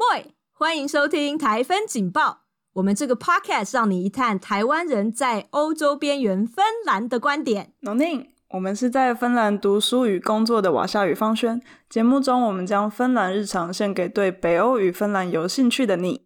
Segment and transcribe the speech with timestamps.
[0.00, 2.44] moi，欢迎收听台风警报。
[2.72, 7.74] 我们这个 podcast 让你一探台湾人在欧洲边缘芬兰的观点。
[7.82, 11.60] Name，我们是在芬兰读书与工作的瓦夏与方轩。
[11.90, 16.22] 节目中，我们将芬兰日常献给对北欧与芬兰有兴趣的你。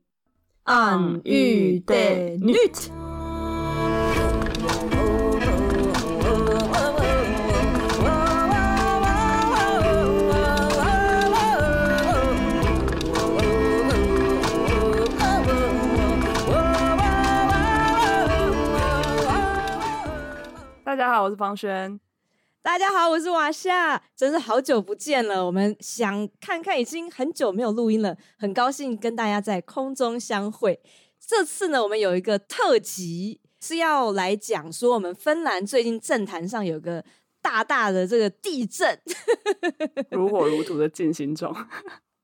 [0.66, 3.03] On y det nyt。
[20.94, 21.98] 大家好，我是方轩。
[22.62, 24.00] 大家好，我是瓦夏。
[24.14, 30.80] 真是好久不见了，我们想看看，已经很久没有录音了，很高兴跟大家在空中相会。
[31.18, 37.04] 这次呢，我们有一个特辑，是要来讲说我们芬兰最近政坛上有个
[37.42, 38.96] 大大的这个地震，
[40.12, 41.52] 如火如荼的进行中。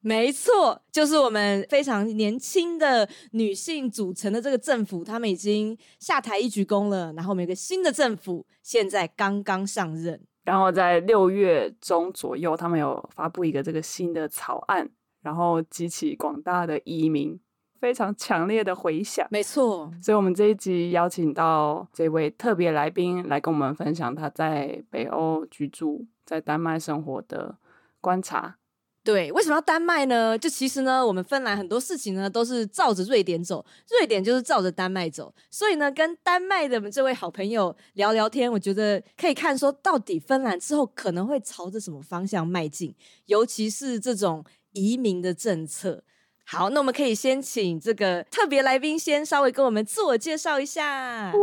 [0.02, 7.12] 没错，就是我们非常年轻的女性组成的这个政府，他们已经下台一鞠躬了。
[7.12, 10.19] 然后我们有个新的政府，现在刚刚上任。
[10.44, 14.88] 然后在六月中左右，他们有发布一个这个新的草案，
[15.22, 17.38] 然后激起广大的移民
[17.78, 19.27] 非常强烈的回响。
[19.30, 27.58] 没错，所以我们这一集邀请到这位特别来宾来跟我们分享他在北欧居住、在丹麦生活的
[28.00, 28.56] 观察。
[29.03, 30.39] 对，为什么要丹麦呢？
[30.39, 33.65] 就其实呢，我们芬兰很多事情呢都是照着瑞典走，
[33.98, 35.34] 瑞典就是照着丹麦走。
[35.51, 46.05] 所以呢，跟丹麦的这位好朋友聊聊天，我觉得可以看说到底芬兰之后可能会朝着什么方向迈进，尤其是这种移民的政策。
[46.45, 51.33] 好，那我们可以先请这个特别来宾先稍微跟我们自我介绍一下。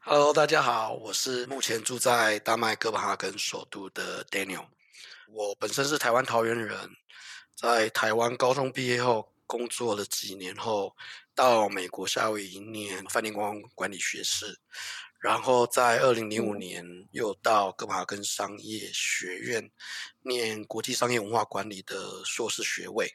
[0.00, 4.64] Hello，大家好，我是目前住在丹麦哥本哈根首都的 Daniel。
[5.36, 6.78] 我本身是台湾桃园人，
[7.56, 10.94] 在台湾高中毕业后工作了几年后，
[11.34, 14.56] 到美国夏威夷念饭店观光管理学士，
[15.18, 19.72] 然后在二零零五年又到哥本哈根商业学院
[20.22, 23.12] 念国际商业文化管理的硕士学位。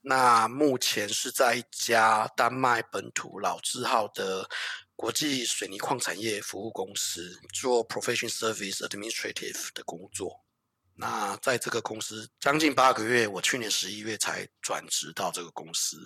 [0.00, 4.48] 那目前是在一家丹麦本土老字号的
[4.96, 10.42] 国际水泥矿产业服务公司做 Professional Service Administrative 的工作。
[10.94, 15.96] 那在这个公司将近八个月，我去年十一月才转职到这个公司。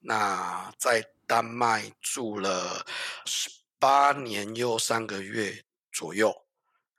[0.00, 2.84] 那在丹麦住了
[3.24, 3.48] 十
[3.78, 6.34] 八年又三个月左右，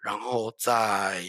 [0.01, 1.23] 然后在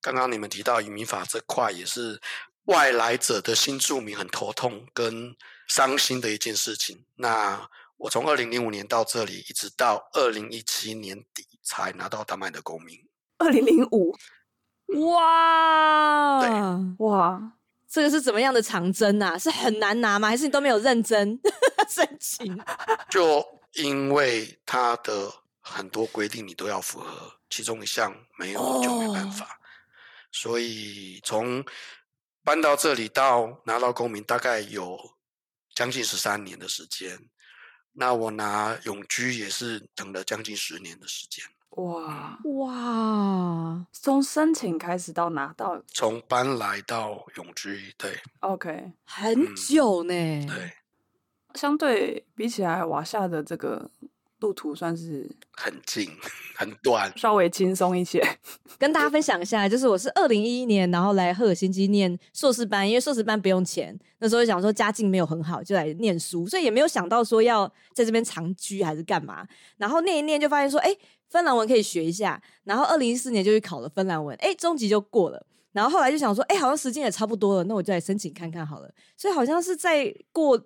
[0.00, 2.20] 刚刚你们提到移民法这块，也是
[2.64, 5.34] 外来者的新住民很头痛跟
[5.68, 7.04] 伤心的一件事情。
[7.16, 12.98] 那我从二零零五年到这里，一直到二零一七年底才拿到丹麦的公民。
[13.38, 14.16] 二零零五。
[14.98, 17.52] 哇，对哇，
[17.88, 19.38] 这个是怎么样的长征啊？
[19.38, 20.28] 是很难拿吗？
[20.28, 21.40] 还是你都没有认真
[21.88, 22.58] 申请？
[23.10, 29.44] 就因为他的很多规定你都要符合，其中一项没有就没办法。
[29.44, 29.54] Oh.
[30.32, 31.64] 所以从
[32.44, 34.98] 搬到这里到拿到公民，大概有
[35.74, 37.18] 将近十三年的时间。
[37.92, 41.44] 那我拿永居也是等了将近十年的时间。
[41.76, 43.86] 哇哇！
[43.92, 50.12] 从申请开始到拿到，从搬来到永居，对，OK，很久呢。
[50.12, 50.72] 嗯、对，
[51.54, 53.88] 相对比起来，瓦夏的这个
[54.40, 56.10] 路途算是很近、
[56.56, 58.20] 很短，稍微轻松一些。
[58.76, 63.96] 跟大家分享一下，就是我是二零一一年，然后来赫尔辛基念硕士班，因为硕士班不用钱。
[64.18, 69.46] 那时候想说家境没有很好，就来念书，所以也没有想到说要在这边长居还是干嘛。
[69.76, 70.96] 然后念一念就发现说，哎。
[71.30, 75.46] 芬兰文可以学一下，然后二零一四年就去考了芬兰文，哎，中级就过了。
[75.72, 78.92] 然后后来就想说，哎，好像时间也差不多了，那我就来申请看看好了。
[79.16, 80.58] 所以好像是在过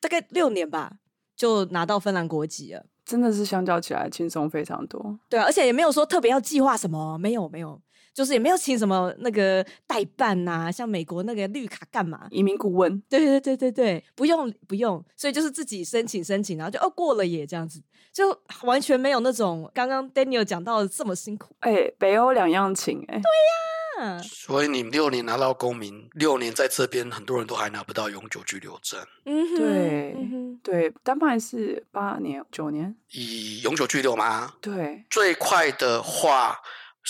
[0.00, 0.92] 大概六年吧，
[1.36, 2.84] 就拿到芬兰国籍了。
[3.04, 5.18] 真的是相较起来轻松非常多。
[5.28, 7.80] 对啊，而且也没有说特别要计划什么，没有没有。
[8.14, 12.26] 就是也没有请什么那个代办呐、啊，像美国那个绿卡干嘛？
[12.32, 13.00] 移民顾问？
[13.08, 17.80] 对对对对对，不用不用，所以就是自己申请申请，然后就哦过了也这样子，
[18.18, 21.54] 就完全没有那种刚刚 Daniel 讲到的这么辛苦。
[21.60, 23.20] 哎、欸，北欧两样情哎、欸。
[23.20, 28.98] 对呀、啊，所以你六年拿到公民，六年在这边很多人都还拿不到永久居留证。
[29.24, 34.54] 嗯哼，对、嗯，对，丹麦是八年九年，以永久居留吗？
[34.60, 36.58] 对，最快的话。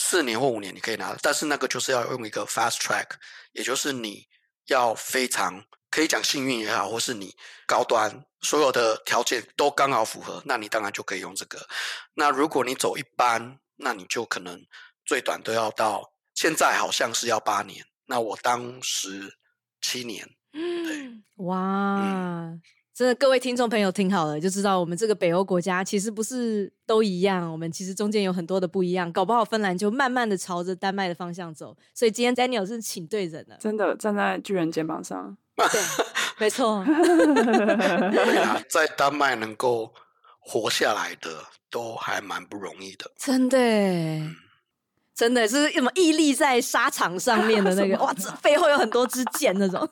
[0.01, 3.07] 四年或五年你可以拿，但是那个就是要用一个 fast track，
[3.51, 4.29] 也就是你
[4.69, 7.35] 要非常可以讲幸运也好，或是你
[7.67, 11.58] 高端所有的条件都刚好符合，那你当然就可以用这个。
[12.14, 14.64] 那如果你走一般，那你就可能
[15.05, 17.85] 最短都要到现在好像是要八年。
[18.06, 19.38] 那我当时
[19.81, 20.29] 七年。
[20.52, 22.00] 嗯，哇。
[22.02, 22.62] 嗯
[22.94, 29.12] 真的，各位听众朋友听好了，就知道我们这个北欧国家其实不是都一样，我们其实中间有很多的不一样。
[29.12, 31.76] 搞不好芬兰就慢慢的朝着丹麦的方向走。
[31.94, 35.38] 所以今天 Daniel 是请对人了，真的站在巨人肩膀上。
[35.71, 35.81] 对，
[36.39, 36.85] 没错。
[36.85, 39.93] 对啊，在丹麦能够
[40.39, 43.11] 活下来的都还蛮不容易的。
[43.19, 44.35] 真的，嗯、
[45.15, 49.89] 真的是什么屹立在沙场上面的那个， 哇，这背后有很多支箭那种。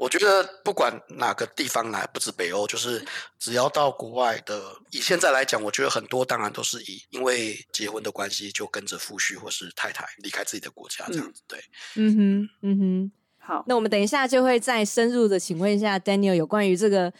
[0.00, 3.04] 我觉得不管哪个地方来，不止北欧，就是
[3.38, 11.42] 只要到国外的，以现在来讲，我觉得很多当然都是以因为结婚的关系就跟着夫婿或是太太离开自己的国家这样子。
[11.46, 11.58] 对，
[11.94, 17.12] 嗯哼，嗯哼，好，那我们等一下就会再深入的请问一下 Daniel 有关于这个。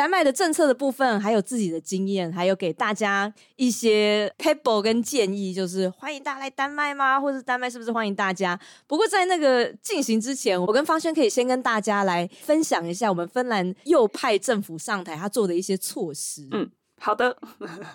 [0.00, 7.20] 丹麦的政策的部分，还有自己的经验，还有给大家一些 pebble 跟建议，就是欢迎大家来丹麦吗？
[7.20, 8.58] 或者丹麦是不是欢迎大家？
[8.86, 16.48] 不过在那个进行之前，我跟方轩可以先跟大家来分享一下我们芬兰右派政府上台他做的一些措施。
[16.52, 17.36] 嗯，好的，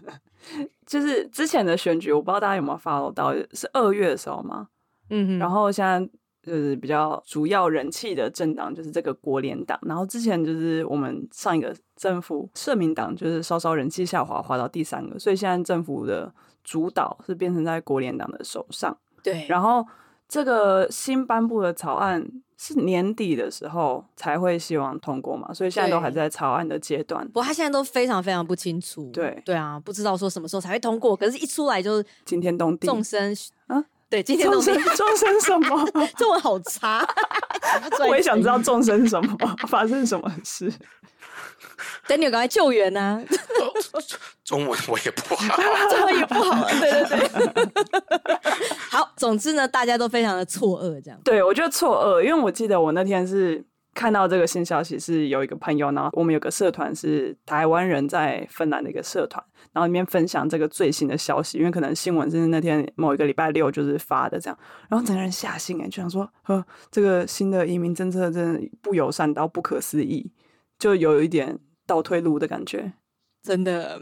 [0.85, 4.67] 就是之前的选举，我不知道大家有没有 follow 到，是二月的时候吗？
[5.09, 6.07] 嗯哼，然后现在。
[6.45, 16.31] 就是比较主要人气的政党就是这个国联党，然后之前就是我们上一个政府社民党就是稍稍人气下滑，滑到第三个，所以现在政府的
[16.63, 18.95] 主导是变成在国联党的手上。
[19.23, 19.83] 对，然后
[20.29, 22.23] 这个新颁布的草案
[22.57, 27.25] 是年底的时候才会希望通过嘛，所以现在都还在草案的阶段。
[27.27, 29.09] 不过他现在都非常非常不清楚。
[29.11, 33.83] 对对啊，不知道说什么时候才会通过，可是一出来就是惊天动地，众生啊。
[34.09, 35.85] 对，今天众生 众生什么？
[36.17, 37.05] 中文好差，
[38.07, 39.37] 我也想知道 众生什么，
[39.67, 40.71] 发生什么事。
[42.07, 43.21] 等你赶快救援啊！
[44.43, 45.57] 中文我也不好，
[45.89, 46.69] 中文也不好。
[46.79, 47.67] 对对对，
[48.91, 51.19] 好，总之呢，大家都非常的错愕，这样。
[51.23, 53.65] 对，我觉得错愕，因为我记得我那天是。
[53.95, 64.59] 看到这个新消息是有一个朋友，然后我们有个社团是台湾人在芬兰的一个社团，然后里面分享这个最新的消息，因为可能新闻是那天某一个礼拜六就是发的这样，
[64.89, 70.29] 然后整个人吓醒哎，就想说，呵，这个新的移民政策真的不友善到不可思议，
[70.77, 71.57] 就有一点
[71.87, 72.91] 倒退路的感觉，
[73.41, 74.01] 真的。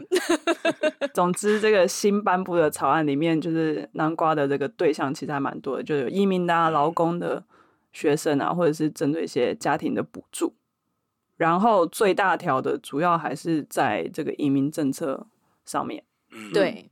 [1.14, 7.44] 总之，这个新颁布的草案里面，就是南瓜的这个对象其实还蛮多的，就有移民的、啊、劳工的。
[7.94, 10.54] 学生啊，或者是针对一些家庭的补助，
[11.36, 15.26] 然后最大条的主要还是在这个移民政策
[15.64, 16.04] 上面。
[16.52, 16.90] 对，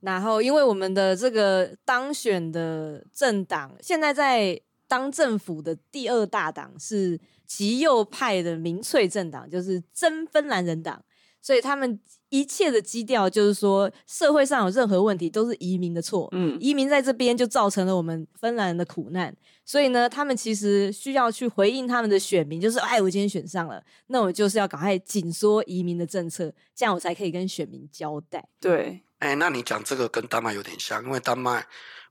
[0.00, 11.02] 然后因为我们的这个当选的政党，现在在当政府的第二大党是极右派的民粹政党，就是真芬兰人党。
[11.46, 11.96] 所以他们
[12.28, 16.28] 一切的基调就是说，社会上有任何问题都是移民的错。
[16.32, 19.32] 嗯，移民在这边就造成了我们芬兰人的苦难。
[19.64, 28.44] 所以呢，他们其实需要去回应他们的选民，就是哎，我今天选上了，那我就是要赶快紧缩移民的政策，这样我才可以跟选民交代。
[28.60, 31.64] 对，哎，那你讲这个跟丹麦有点像，因为丹麦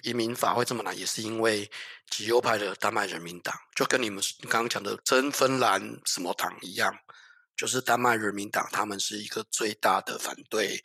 [0.04, 1.70] 移民法会这么难，也是因为
[2.10, 6.96] 极右派的丹麦人民党，就跟你们刚刚讲的真芬兰什么党一样。
[7.56, 10.84] 就是丹麦人民党，他们是一个最大的反对，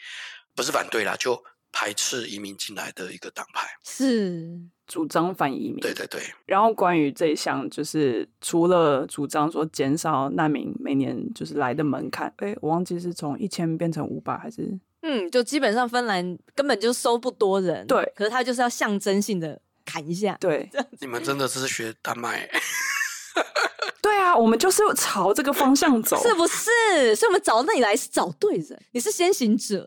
[0.54, 5.80] 不是反对啦，就排斥移民进来的一个党派，是主张反移民。
[5.80, 6.20] 对对对。
[6.46, 14.78] 然后关于这一项，就是除了主张说减少难民每年就是来的门槛，哎，我忘记是从一千变成五百还是？
[15.02, 18.12] 嗯，就基本上芬兰根本就收不多人，对。
[18.14, 20.68] 可是他就是要象征性的砍一下，对。
[21.00, 22.50] 你们真的是学丹麦。
[24.02, 27.14] 对啊，我们就是朝这个方向走， 是不是？
[27.14, 29.86] 所以我们找那里来是找对人，你是先行者。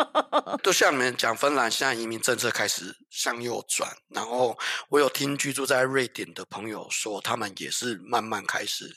[0.62, 8.96] 就像你们讲，芬兰现在移民政策开始向右转，然后我有听居住在瑞典的朋友说，他们也是慢慢开始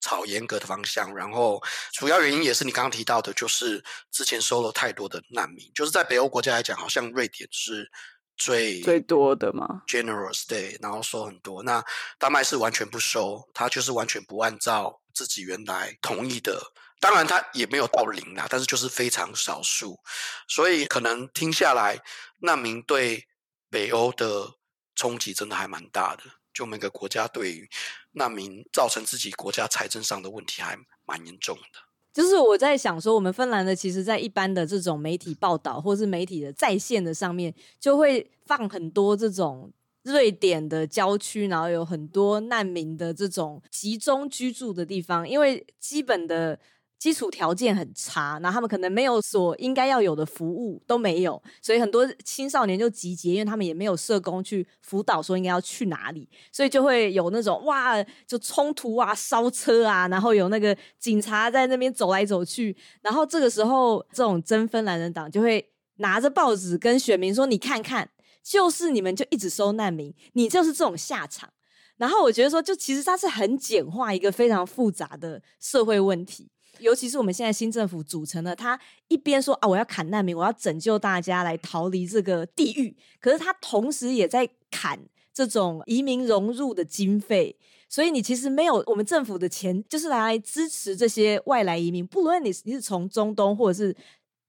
[0.00, 1.14] 朝严格的方向。
[1.14, 1.62] 然后
[1.92, 7.90] 主要原因也是你刚刚提到的，就是之前收了太多的难民，就是在北欧国家来讲，好像瑞典是。
[8.36, 11.62] 最最多的嘛，generous day，然后收很多。
[11.62, 11.84] 那
[12.18, 16.72] 丹麦是完全不收，他就是完全不按照自己原来同意的。
[16.98, 19.98] 当然，他也没有到零啦，但是就是非常少数。
[20.46, 22.00] 所以可能听下来，
[22.38, 23.26] 难民对
[23.68, 24.54] 北欧的
[24.94, 26.22] 冲击真的还蛮大的。
[26.54, 27.68] 就每个国家对于
[28.12, 31.80] 难民造成自己国家财政上的问题还蛮严重的。
[32.12, 45.26] 就是我在想说，我们芬兰的其实，在一般的这种媒体报道，或是媒体的在线的上面，就会放很多这种瑞典的郊区，然后有很多难民的这种集中居住的地方。
[45.26, 46.58] 因为基本的
[47.02, 68.08] 基础条件很差，然后他们可能没有所应该要有的服务都没有，所以很多青少年就集结，因为他们也没有社工去辅导说应该要去哪里，所以就会有那种哇，就冲突啊、烧车啊，然后有那个警察在那边走来走去，然后这个时候这种真芬兰人党就会拿着报纸跟选民说：“你看看，
[68.44, 71.50] 就是你们就一直收难民，你就是这种下场。”
[71.98, 76.48] 然后我觉得说，就其实它是很简化一个非常复杂的社会问题。
[76.78, 84.98] 尤其是我们现在新政府组成了，他一边说啊，我要砍难民，我要拯救大家来逃离这个地狱，可是他同时也在砍
[85.32, 87.56] 这种移民融入的经费，
[87.88, 93.94] 所以你其实没有我们政府的钱，就是来支持这些外来移民，不论你你是从中东或者是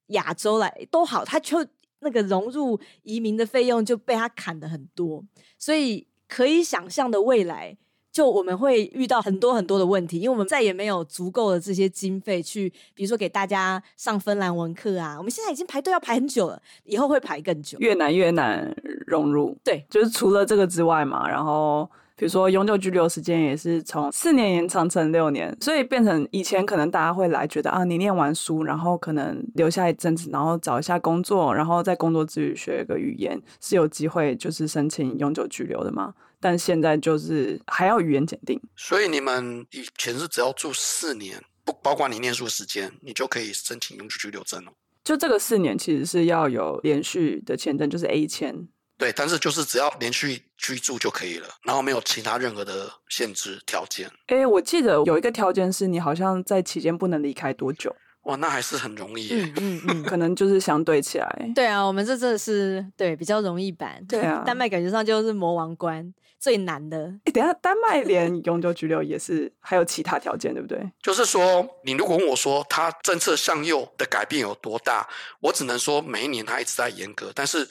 [0.07, 1.65] 亚洲来都好，他就
[1.99, 5.23] 那个融入移民的费用就被他砍得很多，
[5.59, 7.77] 所以可以想象的未来。
[8.13, 15.15] 就我们会遇到很多很多的问题，因为我们再也没有足够的这些经费去，比如说给大家上芬兰文课啊。
[15.17, 18.71] 我们现在已经排队要排很久了，以后会排更久，越难越难
[19.07, 19.57] 融入。
[19.63, 36.13] 对，就是除了这个之外嘛，然后比如说永久居留时间也是从四年延长成六年，所以变成以前可能大家会来觉得啊，你念完书，然后可能留下一阵子，然后找一下工作，然后在工作之余学一个语言，是有机会就是申请永久居留的吗？
[36.43, 44.73] 但现在就是还要语言检定，所以你们以前是只要住四年，不包括你念书时间，你就可以申请永久居留证了。
[45.05, 48.67] 就这个四年其实是要有连续的签证，就是 A 签。
[48.97, 54.11] 对，但是就是只要连续居住就可以了，然后没有其他任何的限制条件。
[54.27, 57.95] 哎，我记得有一个条件是你好像在期间不能离开多久。
[58.23, 59.35] 哇，那还是很容易耶。
[59.41, 61.27] 嗯嗯嗯，可能就是相对起来。
[61.53, 64.01] 对啊，我们这真的是对比较容易版。
[64.07, 66.97] 对啊，丹麦感觉上就是魔王关最难的。
[67.23, 70.91] 哎，等下，丹麦连永久居留也是还有其他条件，对不对？
[71.01, 75.07] 就是说，你如果问我说他政策向右的改变有多大，
[75.39, 77.31] 我只能说每一年他一直在严格。
[77.33, 77.65] 但是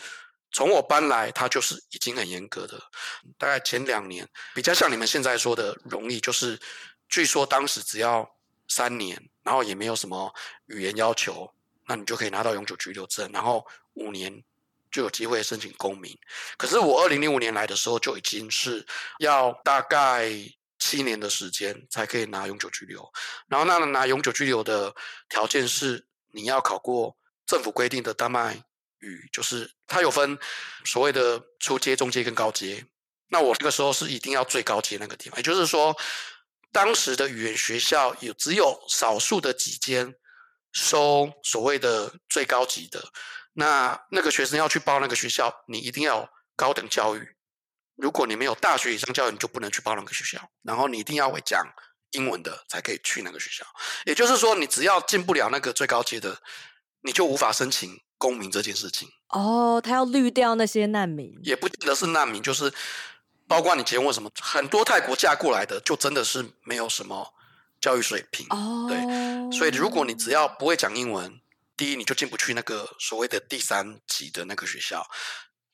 [0.52, 2.80] 从我搬来，他就是已经很严格的。
[3.36, 6.58] 大概前两年比较像你们现在说的容易，就是
[7.10, 8.26] 据说当时只要。
[8.68, 10.32] 三年，然后也没有什么
[10.66, 11.52] 语言要求，
[11.86, 13.62] 那你就可以拿到永久居留证，然后
[13.94, 14.32] 五年
[14.92, 16.16] 就有机会申请公民。
[16.56, 18.86] 可是我二零零五年来的时候，就已经是
[19.18, 20.30] 要大概
[20.78, 23.10] 七年的时间才可以拿永久居留。
[23.48, 24.94] 然后那拿永久居留的
[25.28, 28.62] 条件是你要考过政府规定的丹麦
[29.00, 30.38] 语，就是它有分
[30.84, 32.86] 所谓的初阶、中阶跟高阶。
[33.28, 35.96] 那我那个时候是一定要最高阶那个地方，也就是说。
[36.74, 40.14] 当时的语言学校有只有少数的几间
[40.72, 42.98] 收所谓的最高级的，
[43.54, 47.36] 那那个学生要去报那个学校，你一定要有高等教育。
[47.96, 50.50] 如果你没有大学以上教育，你就不能去报那个学校。
[50.62, 51.64] 然后你一定要会讲
[52.12, 53.64] 英文的才可以去那个学校。
[54.04, 56.40] 也就是说，你只要进不了那个最高阶的，
[57.02, 59.08] 你就无法申请公民这件事情。
[59.28, 62.72] 哦，他要滤掉那些难民，也不见得是难民，就是。
[63.48, 67.34] 包括你结婚什么，很多泰国嫁过来的，就真的是没有什么
[67.82, 68.46] 教育水平。
[68.48, 71.38] 哦，对，所以如果你只要不会讲英文，
[71.82, 75.04] 第一你就进不去那个所谓的第三级的那个学校，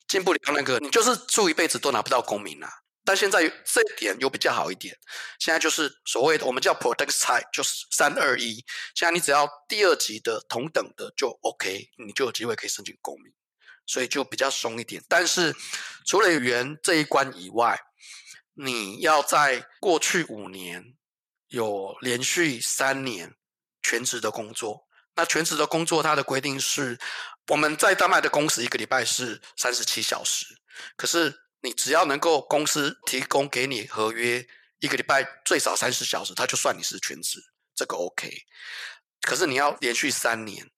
[0.07, 2.67] 进不了那个，你就是住一辈子都拿不到公民啊。
[3.05, 4.97] 但现在这一点又比较好一点，
[5.37, 8.55] 现在就是所谓的我们叫 protect type，就是三二一。
[8.95, 13.31] 现在你只要第二级的同等的就 OK，你就有机会可以申请公民。
[13.85, 15.55] 所以就比较松一点，但是
[16.07, 17.79] 除了语言这一关以外，
[18.55, 20.83] 你要在过去五年
[21.49, 23.35] 有连续三年
[23.83, 24.88] 全职的工作。
[25.19, 26.97] 那全职的工作，它的规定是
[27.49, 30.45] 我们在丹麦的工时一个礼拜是三十七小时，
[30.95, 34.47] 可是你只要能够公司提供给你合约
[34.79, 37.37] 一个礼拜最少三十小时，他就算你是全职，
[37.75, 38.31] 这个 OK。
[39.23, 40.71] 可是你要连续三年。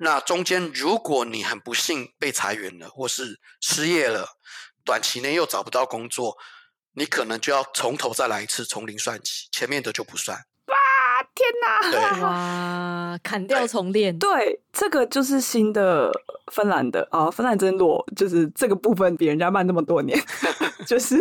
[0.00, 4.26] 那中间，如果你很不幸被裁员了，或是失业了，
[4.84, 6.36] 短期内又找不到工作，
[6.94, 10.44] 你可能就要从头再来一次，从零算起，前面的就不算。
[11.38, 12.18] 天哪！
[13.14, 14.18] 哇，砍掉重练。
[14.18, 16.10] 对，这个就是新的
[16.50, 20.18] 芬兰的啊，芬兰真弱，就是这个部分比人家慢那么多年，
[20.84, 21.16] 就是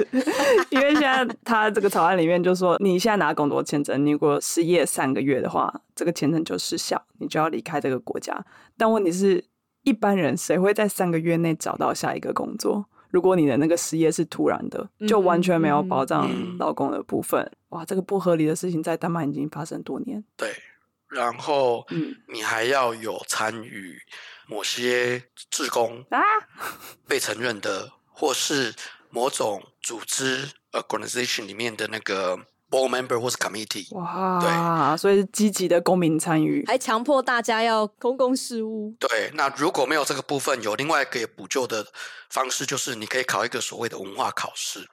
[0.69, 8.43] 因为现在他这个草案里面就说，你现在拿工作签证，你如果失业三个月的话，这个签证就失效，你就要离开这个国家。
[8.75, 9.45] 但问题是，
[9.83, 12.87] 一般人谁会在三个月内找到下一个工作？
[13.09, 17.41] 如果你的那个失业是突然的，就完全没有保障老公的部分。
[17.41, 20.23] 嗯嗯、哇，这个不合理的事情在丹麦已经发生多年。
[20.35, 20.53] 对，
[21.07, 23.99] 然后嗯，你还要有参与
[24.47, 26.21] 某些志工啊，
[27.07, 28.73] 被承认的，或是
[29.09, 32.37] 某种组织 organization 里面的那个
[32.69, 33.93] board member 或是 committee。
[33.95, 38.95] 哇，对，所以是积极的公民参与，还强迫大家要公共事务。
[38.99, 41.85] 对，那如果没有这个部分，有另外一个补救的
[42.29, 44.87] 方式，就是你可以考一个所谓的文化考试。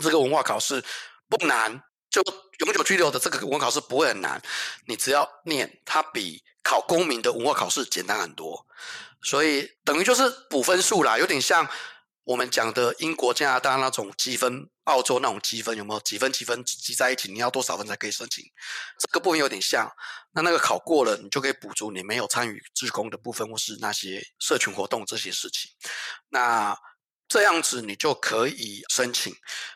[0.00, 0.82] 这个文化考试
[1.28, 2.22] 不难，就
[2.60, 4.40] 永久居留的这个文化考试不会很难，
[4.86, 8.64] 你只要念，它比考公民的文化考试简单很多。
[9.22, 11.68] 所以等于就是补分数啦，有点像
[12.30, 17.32] 我们讲的英国、加拿大那种积分，澳洲那种积分，有没有几分几分积在一起？
[17.32, 18.44] 你要多少分才可以申请？
[19.00, 19.90] 这个部分有点像。
[20.30, 25.72] 那那个考过了，你就可以补足你没有参与志工的部分，或是那些社群活动这些事情。
[26.28, 26.78] 那
[27.26, 29.34] 这样子你就可以申请。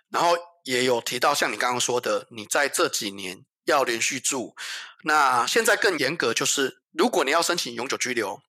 [0.08, 4.54] 然后也有提到，像你刚刚说的，你在这几年要连续住。
[5.02, 8.40] 那现在更严格，就是如果你要申请永久居留。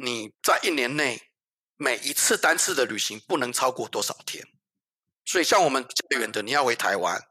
[0.00, 1.27] 你在一年内
[1.78, 4.46] 每一次单次的旅行不能超过多少天？
[5.24, 7.22] 所以像我们比较远的，你要回台湾，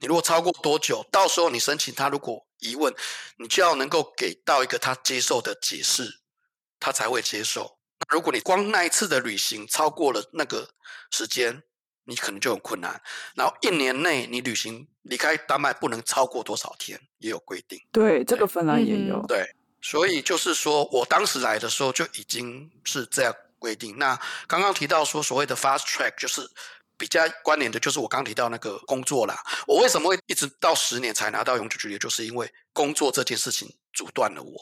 [0.00, 2.94] 你如果超过多久，到时候你申请他如果疑问，
[3.38, 6.20] 你就要能够给到一个他接受的解释，
[6.78, 7.78] 他才会接受。
[8.00, 10.68] 那如果你光那一次的旅行超过了那个
[11.10, 11.62] 时间，
[12.04, 13.02] 你可能就很困难。
[13.34, 17.80] 然后一年内你旅行离开丹麦不能超过多少天，也有规定。
[17.90, 19.24] 对，这个芬兰也有。
[19.26, 19.56] 对。
[19.82, 23.96] 所以就是说，我当时来的时候就已经是这样规定。
[23.98, 26.48] 那刚刚提到说，所谓的 fast track 就是
[26.96, 29.42] 比较关联的，就是我刚刚提到那个工作啦。
[29.66, 34.52] 我为什么会一直到十年才拿到永久居留，就是因为工作这件事情阻断了我。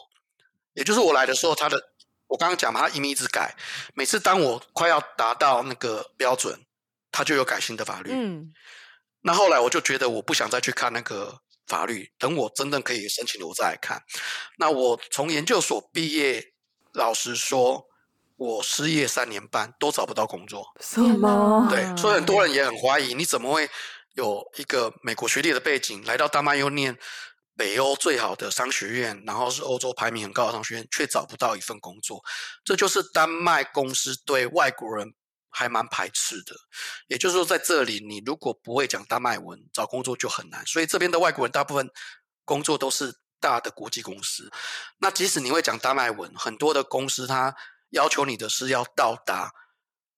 [0.75, 1.81] 也就是我来的时候，他的
[2.27, 3.55] 我刚刚讲嘛，他移民一直改，
[3.95, 6.59] 每次当我快要达到那个标准，
[7.11, 8.11] 他就有改新的法律。
[8.13, 8.53] 嗯，
[9.21, 11.41] 那后来我就觉得我不想再去看那个。
[11.67, 13.99] 法律，等我真正可以申请了，我再来看。
[14.59, 16.53] 那我从研究所毕业，
[16.93, 17.89] 老实说，
[18.37, 20.67] 我失业三年半都找不到工作。
[20.81, 21.67] 什么？
[21.71, 23.69] 对，所以很多人也很怀疑，你怎么会
[24.15, 26.99] 有一个美国学历的背景，来到丹麦又念
[27.57, 32.23] 北欧最好的商学院，然后是欧洲排名很高的商学院，却找不到一份工作？
[32.65, 35.15] 这就是丹麦公司对外国人。
[35.57, 36.53] 还蛮排斥的，
[37.07, 40.67] 也就是说，在这里你如果不会讲丹麦文，找工作就很难。
[40.67, 41.89] 所以这边的外国人大部分
[42.45, 44.51] 工作都是大的国际公司。
[44.99, 47.55] 那即使你会讲丹麦文，很多的公司它
[47.95, 49.51] 要求你的是要到达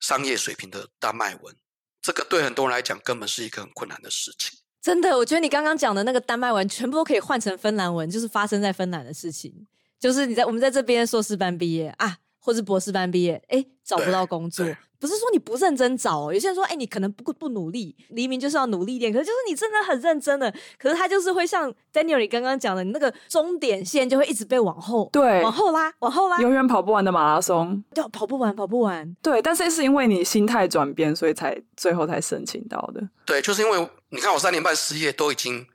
[0.00, 1.54] 商业水平的丹麦文，
[2.02, 4.58] 这个对很多人来讲根本是一个很困难的事情。
[4.82, 9.66] 真的，我觉得你刚刚讲的那个丹麦文，全部都可以换成芬兰文，就是发生在芬兰的事情，
[9.98, 14.64] 就是你在我们在这边硕士班毕业啊，或是博士班毕业，哎，找不到工作。
[15.00, 19.12] 不是说你不认真找，有些人说，哎，你可能不不努力，黎明就是要努力一点。
[19.12, 29.14] 可是就是你真的很认真的，可是他就是会像 Daniel 你刚刚讲的，你那个终点线就会一直被往后，对，往后拉，往后拉，永远跑不完的马拉松，对，跑不完，跑不完。
[29.20, 33.02] 对，但是是因为你心态转变，所以才最后才申请到的。
[33.26, 35.66] 对，就是因为你看我三年半失业，都已经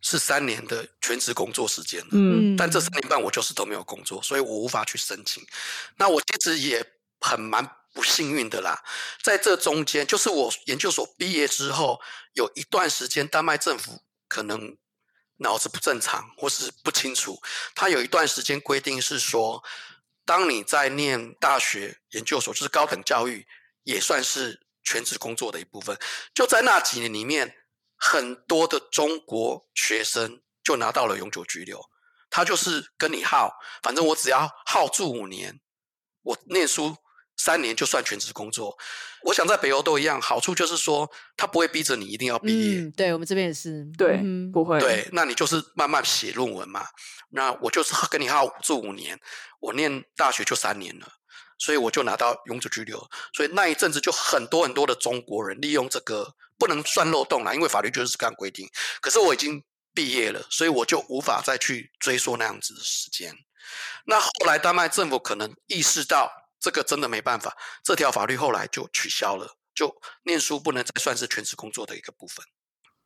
[0.00, 5.46] 是三年的全职工作时间了，嗯，但这三年半我就是都没有工作，所以我无法去申请。
[5.96, 6.84] 那我其实也
[7.20, 7.68] 很蛮。
[7.96, 8.78] 不幸运的啦，
[9.22, 11.98] 在这中间，就是我研究所毕业之后，
[12.34, 14.76] 有一段时间，丹麦政府可能
[15.38, 17.40] 脑子不正常，或是不清楚，
[17.74, 19.64] 他有一段时间规定是说，
[20.26, 23.46] 当你在念大学研究所，就是高等教育，
[23.84, 25.98] 也算是全职工作的一部分。
[26.34, 27.56] 就在那几年里面，
[27.96, 31.80] 很多的中国学生就拿到了永久居留，
[32.30, 35.60] 他就是跟你耗，反正我只要耗住五年，
[36.22, 36.96] 我念书。
[37.38, 38.74] 三年就算全职工作，
[39.24, 40.18] 我想在北欧都一样。
[40.18, 41.06] 好处就是说，
[41.36, 42.80] 他不会逼着你一定要毕业。
[42.80, 44.80] 嗯，对，我们这边也是，对，不会。
[44.80, 46.86] 对，那你就是慢慢写论文嘛。
[47.28, 49.20] 那我就是 跟你耗住五年，
[49.60, 51.06] 我念大学就三年了，
[51.58, 53.06] 所以我就拿到永久居留。
[53.34, 58.68] 所以那一阵子就很多很多的中国人利用这个，不能算漏洞啦，因为法律就是这样规定。
[59.00, 59.62] 可是我已经
[59.94, 63.34] 毕业了，所以我就无法再去追溯那样子的时间。
[64.06, 66.30] 那后来丹麦政府可能意识到。
[66.58, 72.44] 这个真的没办法，这条法律后来就取消了，就念书不能再算是全职工作的一个部分。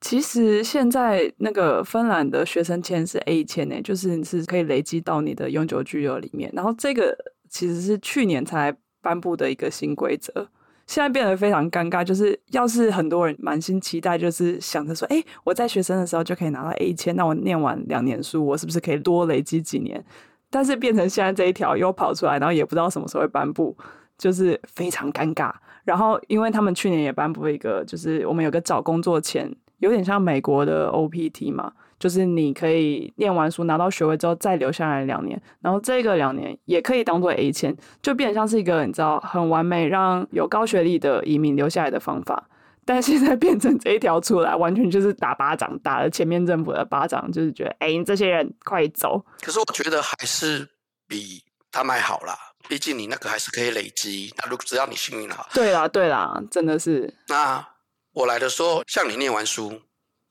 [0.00, 6.50] 其实现在那个芬兰的学生签是 A 签呢，就是你是可以累积到你的永久居留里面。
[6.54, 7.14] 然后这个
[7.50, 10.48] 其实是去年才颁布的一个新规则，
[10.90, 12.02] 现在变得非常尴尬。
[12.02, 20.04] 就是要是很多人满心期待，就是想着说，哎，我在学生的时候就可以拿到 A 签，那我念完两年书，我是不是可以多累积几年？
[20.50, 23.76] 但是变成现在这一条又跑出来，然后也不知道什么时候会颁布，
[24.18, 25.52] 就是非常尴尬。
[25.84, 29.48] 然后因为他们去年也颁布一个，就是我们有个找工作前，
[29.78, 42.48] 有点像美国的 OPT 嘛，就是你可以念完书拿到学位之后再留下来两年，然后这个两年也可以当做 A 签，就变成像是一个你知道很完美让有高学历的移民留下来的方法。
[42.86, 49.22] 但现在变成这一条出来，完全就是打巴掌，打了前面政府的巴掌，就是觉得，哎、欸，你这些人快走。
[49.42, 50.66] 可是我觉得还是
[51.06, 52.34] 比丹麦好啦，
[52.68, 54.32] 毕竟你那个还是可以累积。
[54.38, 57.14] 那如果只要你幸运了，对啦，对啦，真的是。
[57.28, 57.64] 那
[58.12, 59.80] 我来的时候，像你念完书，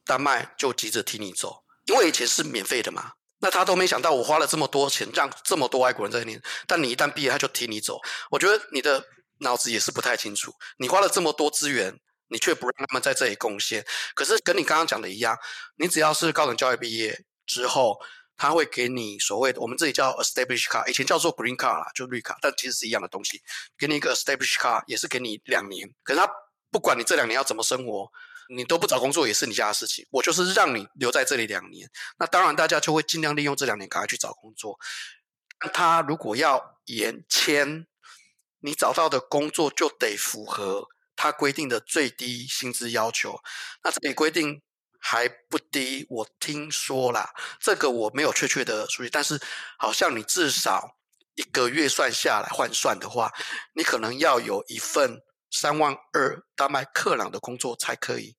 [0.10, 3.12] 丹麦就急着踢你走，因为以前是免费的嘛。
[3.42, 8.00] 那他都没想到，我花了这么多钱让这么多外国人在念，但你一旦毕业，他就踢你走。
[8.32, 9.06] 我觉得你的
[9.42, 10.52] 脑子也是不太清楚。
[10.80, 11.96] 你花了这么多资源，
[12.30, 13.86] 你却不让他们在这里贡献。
[14.16, 15.38] 可是跟你刚刚讲的一样，
[15.78, 18.00] 你只要是高等教育毕业之后，
[18.36, 23.40] 他会给你所谓的我们这里叫 established card，以前叫做 green card 啦，就绿卡，但其实是一样的东西。
[23.78, 25.88] 给你一个 established card，也是给你两年。
[26.04, 26.28] 可是他
[26.72, 28.12] 不管你这两年要怎么生活。
[28.52, 31.88] 你都不找工作也是你家的事情，我就是让你留在这里两年。
[32.18, 34.80] 那当然，大家就会尽量利用这两年赶快去找工作。
[35.72, 37.86] 他如果要延签，
[38.62, 43.40] 你找到的工作就得符合他规定的最低薪资要求。
[43.84, 44.62] 那这里规定
[45.00, 49.40] 还不低，我听说啦，这个我没有确切的数据，但是
[49.78, 50.98] 好像你至少
[51.36, 53.32] 一个月算下来换算的话，
[53.76, 58.36] 你可能要有一份三万二丹麦克朗的工作才可以。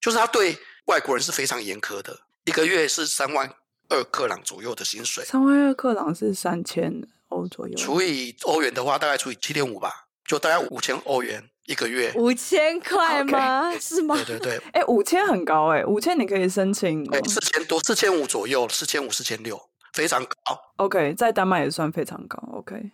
[0.00, 3.52] 就是他对外国人是非常严苛的，一个月是三万
[3.90, 5.24] 二克朗左右的薪水。
[5.24, 12.12] 三万二克朗是三千欧左右，除以欧元的话，大概除以七点五吧，就大概五千欧元一个月。
[12.16, 13.70] 五千块吗.
[13.78, 14.14] 是吗？
[14.16, 19.60] 对对对，哎、欸，五千很高哎、欸，五千你可以申请，对，四千多，四千五左右，四千五、四千六，
[19.92, 20.58] 非常高。
[20.76, 22.42] OK，在丹麦也算非常高。
[22.52, 22.90] OK，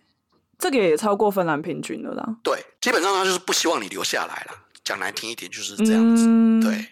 [0.57, 2.25] 这个也超过芬兰平均了啦。
[2.43, 4.63] 对，基本上他就是不希望你留下来了。
[4.83, 6.87] 讲难听一点就是这样子，嗯、对。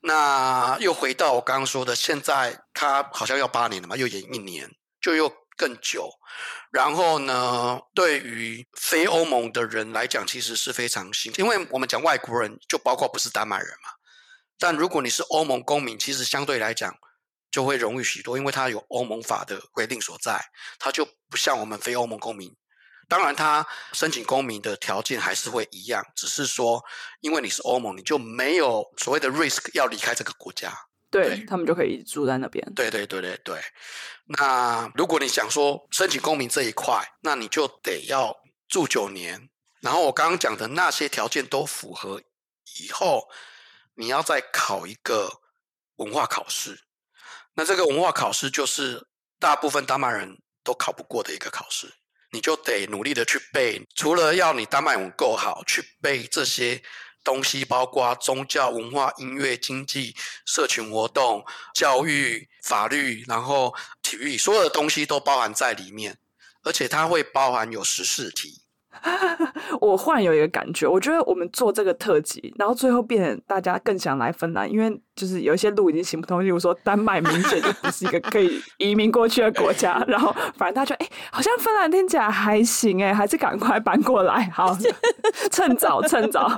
[0.00, 6.10] 那又回到我刚刚说的，现在他好像要八年了嘛，又延一年，就又更久。
[6.70, 13.90] 然后呢，对于非欧盟的人来讲，其实是非常辛苦，因为我们讲外国人，就包括不是丹麦人嘛。
[14.58, 16.96] 但如果你是欧盟公民，其实相对来讲
[17.50, 20.40] 就会容易许多，因为他有欧盟法的规定所在，
[20.78, 22.54] 他就不像我们非欧盟公民。
[23.08, 26.82] 当然，他申请公民的条件还是会一样，只是说，
[27.20, 30.72] 因为你是欧盟，你就没有所谓的 risk 要离开这个国家，
[31.10, 32.64] 对，对他们就可以住在那边。
[32.74, 33.60] 对对对对对。
[34.26, 38.34] 那如果你想说申请公民这一块，那你就得要
[38.68, 39.48] 住九年，
[39.80, 42.22] 然后我刚刚讲的那些条件都符合
[42.78, 43.28] 以后，
[43.94, 45.30] 你要再考一个
[45.96, 46.84] 文化考试。
[47.54, 49.06] 那这个文化考试就是
[49.38, 51.92] 大部分丹麦人都考不过的一个考试。
[52.34, 56.82] 你就得努力的去背，除了要你丹麦文够好，去背这些
[57.22, 66.18] 东西，包括宗教、文化、音乐、经济、社群活动、教育、法律，然后体育，所有的东西都包含在里面，
[66.64, 68.63] 而且它会包含有时事题。
[69.80, 84.76] 我忽然有一个感觉，我觉得我们做这个特辑，然后最后变得大家更想来芬兰，因为就是有一些路已经行不通，例如说丹麦明显就不是一个可以 移民过去的国家，然后反正大家就哎、欸，好像芬兰听起来还行哎，还是赶快搬过来，好，
[85.50, 86.50] 趁早趁早，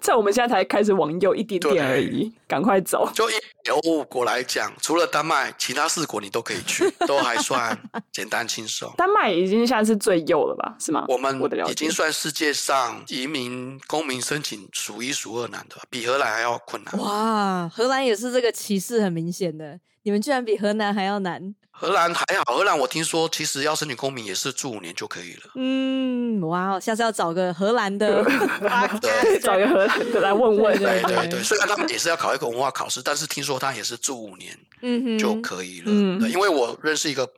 [0.00, 3.08] 趁我们现在才开始往右一点点而已，赶快走。
[3.14, 3.34] 就以
[3.82, 7.78] 欧国来讲，除了丹麦，其他四国你都可以去，都还算
[8.12, 8.92] 简单轻松。
[8.96, 10.74] 丹麦已经现在是最右了吧？
[10.78, 11.04] 是吗？
[11.08, 16.96] 我们已经算世界上移民公民申请数一数二难的，比荷兰还要困难。
[16.98, 21.54] 哇，荷兰也是这个歧视很明显的，你们居然比荷兰还要难。
[21.76, 25.50] 荷兰还好，荷兰我听说其实要申请公民也是住五年就可以了。
[25.56, 28.22] 嗯，哇，下次要找个荷兰的，
[29.02, 30.78] 对，找个荷兰的来问问。
[30.78, 35.86] 对对对，虽然他们也是要考一个文化考试，但是听说他也是住五年，嗯就可以了。
[35.88, 37.28] 嗯，对，因为我认识一个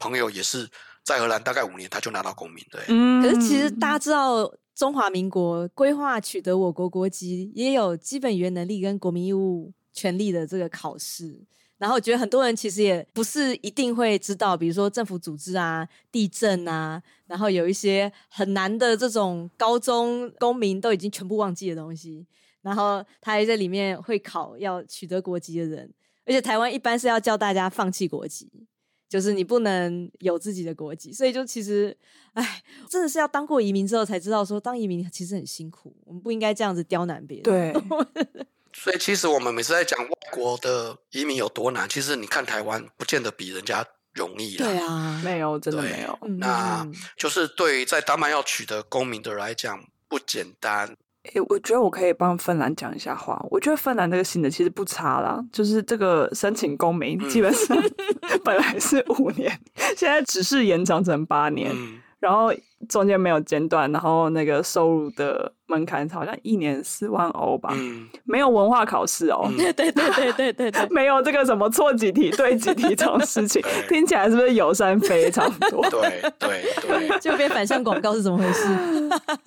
[0.00, 0.68] 朋友也是。
[1.04, 2.64] 在荷兰大概五年，他就拿到公民。
[2.70, 11.38] 对，嗯，可是其实大家知道，中华民国规划取得我国国籍，也有基本语言能力跟国民义务权利的这个考试。
[11.76, 22.26] 然后我觉得很多人其实也不是一定会知道，比如说政府组织啊、地震啊，然后有一些很难的这种高中公民都已经全部忘记的东西。
[22.62, 25.92] 然后他还在里面会考要取得国籍的人，
[26.24, 28.50] 而且台湾一般是要叫大家放弃国籍。
[29.14, 31.96] 就是你不能有自己的国籍，所以就其实，
[32.32, 37.44] 哎，真的是要当过移民之后才知道，说当移民其实很辛苦，我们不应该这样子刁难别人。
[37.44, 37.72] 对，
[38.74, 44.66] 所以其实我们每次在讲外国的移民有多难，其实你看台湾不见得比人家容易了。
[44.66, 46.18] 对啊， 没有，真的没有。
[46.38, 46.84] 那
[47.16, 50.96] 就是对于在丹麦要取得公民的来讲不简单。
[51.32, 53.42] 欸，我觉得我可以帮芬兰讲一下话。
[53.50, 57.76] 我觉得芬兰这个新的其实不差啦，就是这个申请公民基本上
[58.44, 59.50] 本来是五年，
[59.96, 61.74] 现在只是延长成八年。
[62.20, 62.50] 然后
[62.88, 75.82] 中间没有间断，然后那个收入的门槛好像一年四万欧吧，嗯，没有文化考试哦，对对对对对对对， 没有这个什么错几题对几题这种事情，听起来是不是友善非常多？
[75.90, 78.68] 对对对， 就变反向广告是怎么回事？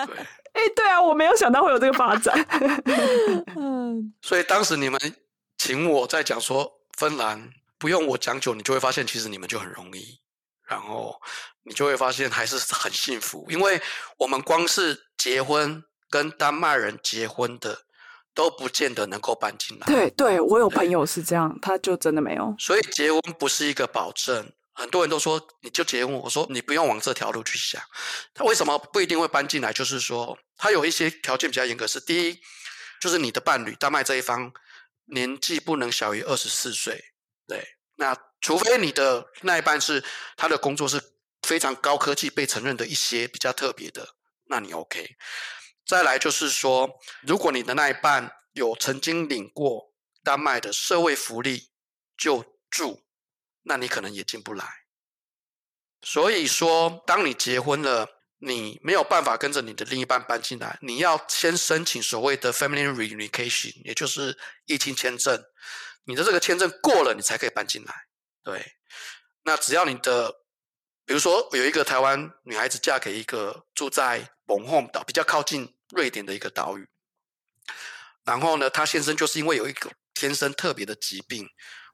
[0.05, 0.15] 对，
[0.57, 2.35] 哎，对啊，我没有想到会有这个发展。
[3.55, 4.99] 嗯，所以当时你们
[5.57, 10.19] 请我在讲说芬兰，不用我讲久，你就会发现其实你们就很容易。
[10.67, 11.15] 然后
[11.63, 13.81] 你就会发现还是很幸福，因为
[14.17, 17.85] 我们光是结婚跟丹麦人结婚的
[18.33, 19.87] 都不见得能够搬进来。
[19.87, 22.53] 对对，我有朋友是这样，他就真的没有。
[22.59, 27.81] 所以结婚不是一个保证，很多人都说你就结婚，我说你不用往这条路去想。
[28.33, 29.71] 他为什么不一定会搬进来？
[29.71, 32.41] 就是说他有一些条件比较严格，是第一，
[32.99, 34.51] 就是你的伴侣丹麦这一方
[35.05, 37.13] 年纪不能小于二十四岁，
[37.47, 38.17] 对，那。
[38.39, 40.01] 除非你的那一半是
[40.35, 41.01] 他的工作是
[41.41, 44.07] 非常高科技被承认的一些比较特别的，
[44.45, 45.17] 那你 OK。
[45.87, 49.91] 再来就是说，如果你的那一半有曾经领过
[50.23, 51.71] 丹麦的社会福利
[52.15, 53.03] 救助，
[53.63, 54.67] 那你可能也进不来。
[56.03, 65.43] 所以说，当你结婚了，你没有办法跟着你的另一半搬进来，你要先申请所谓的 Family Reunification，也就是疫情签证。
[66.03, 68.07] 你的这个签证过了，你才可以搬进来。
[68.43, 68.75] 对，
[69.43, 70.31] 那只要你的，
[71.03, 76.87] 比如说有一个台湾女孩子嫁给一个住在蒙霍岛比较靠近瑞典的一个岛屿，
[78.23, 81.49] 然后呢，她先生就是因为有一个天生特别的疾病，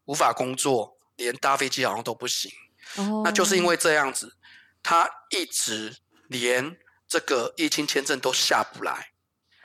[0.05, 2.51] 无法工作，连搭飞机好像都不行。
[2.97, 4.35] 哦，那就是因为这样子，
[4.83, 9.11] 他一直连这个异亲签证都下不来，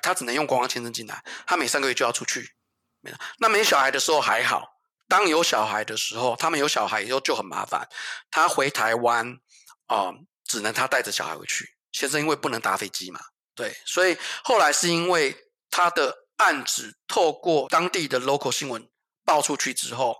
[0.02, 2.54] 他只能用观光签证进来，他每三个月就要出去。
[3.00, 4.76] 没了那没小孩的时候还好。
[5.06, 7.88] 当有小孩的时候，他们有小孩以后就很麻烦。
[8.30, 9.38] 他回台湾，
[9.86, 10.12] 啊、
[10.44, 11.66] 只能他带着小孩回去。
[11.92, 13.18] 先生因为不能搭飞机嘛，
[13.54, 15.34] 对，所以后来是因为
[15.70, 18.86] 他的案子透过当地的 local 新闻
[19.24, 20.14] 爆出去之后，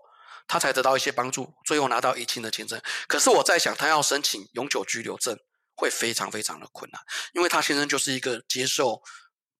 [0.47, 2.81] 他才得到一些帮助，最后拿到异亲的签证。
[3.07, 5.39] 可是我在想，他要申请永久居留证
[5.79, 7.01] 会非常非常的困难，
[7.33, 9.01] 因为他先生就是一个接受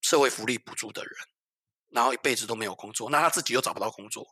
[0.01, 1.13] 社会福利补助的人，
[1.91, 4.27] 然后一辈子都没有工作，那他自己又找不到工作。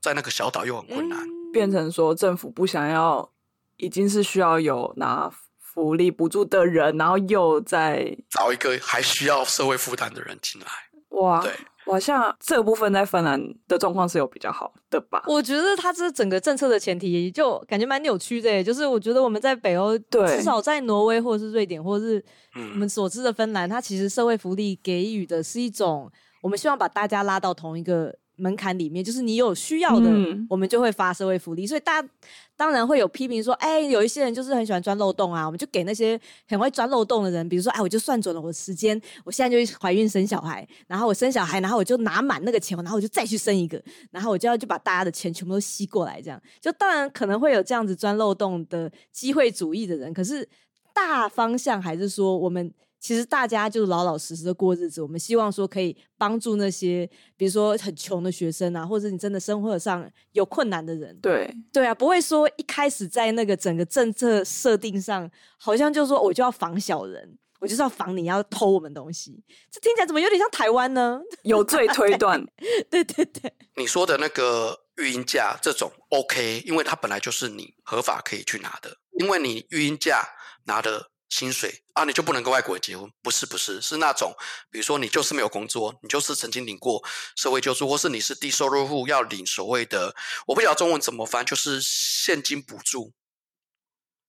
[0.00, 3.32] 在那个小岛又很困难，嗯，变成说政府不想要，
[3.76, 10.66] 已经是需要有拿福利补助的人，然后又在找一个还需要社会负担的人进来。
[11.10, 15.22] 哇，对，哇，像这部分在芬兰的状况是有比较好的吧？
[15.26, 28.14] 我觉得它这整个政策的前提就感觉蛮扭曲的，就是我觉得我们在北欧，对，至少在挪威或者是瑞典或者是我们所知的芬兰，它其实社会福利给予的是一种，我们希望把大家拉到同一个。
[28.36, 31.66] 门槛里面，就是你有需要的，嗯、我们就会发社会福利。
[31.66, 32.08] 所以大家
[32.56, 36.18] 当然会有批评说，哎，有一些人就是很喜欢钻漏洞啊，我们就给那些
[36.48, 50.48] 很会钻漏洞的人，比如说，哎，我就算准了我的时间，我现在就怀孕生小孩，然后我生小孩，然后我就拿满那个钱，然后我就再去生一个，然后我就要就把大家的钱全部都吸过来，这样就当然可能会有这样子钻漏洞的机会主义的人，可是
[50.94, 52.72] 大方向还是说我们。
[53.02, 57.04] 其实大家就老老实实的过日子，我们希望说可以帮助那些，
[57.36, 61.18] 比如说很穷的学生啊，或者你真的生活上有困难的人。
[61.20, 69.42] 对对啊，不会说一开始在那个整个政策设定上，好像就说我就要防小人，我就是要防你要偷我们东西。
[69.68, 71.20] 这听起来怎么有点像台湾呢？
[71.42, 72.40] 有罪推断。
[72.88, 80.22] 对对对，你说的那个育婴假这种 OK，因为它本来就是你合法可以去拿的，因为你育婴假
[80.66, 81.10] 拿的。
[81.32, 83.10] 薪水啊，你就不能跟外国人结婚？
[83.22, 84.34] 不是，不是，是那种，
[84.70, 87.02] 比如说你就是没有工作，你就是曾经领过
[87.36, 90.14] 社会救助，或是你是低收入户要领所谓的，
[90.46, 93.14] 我不晓得中文怎么翻，就是现金补助。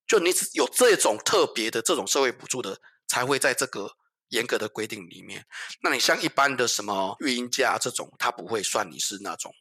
[0.07, 3.91] 就你只有这种特别的这种社会补助的，才会在这个
[4.29, 5.45] 严格的规定里面。
[5.81, 9.53] 那你像一般的什么育婴假这种，它不会算你是那种。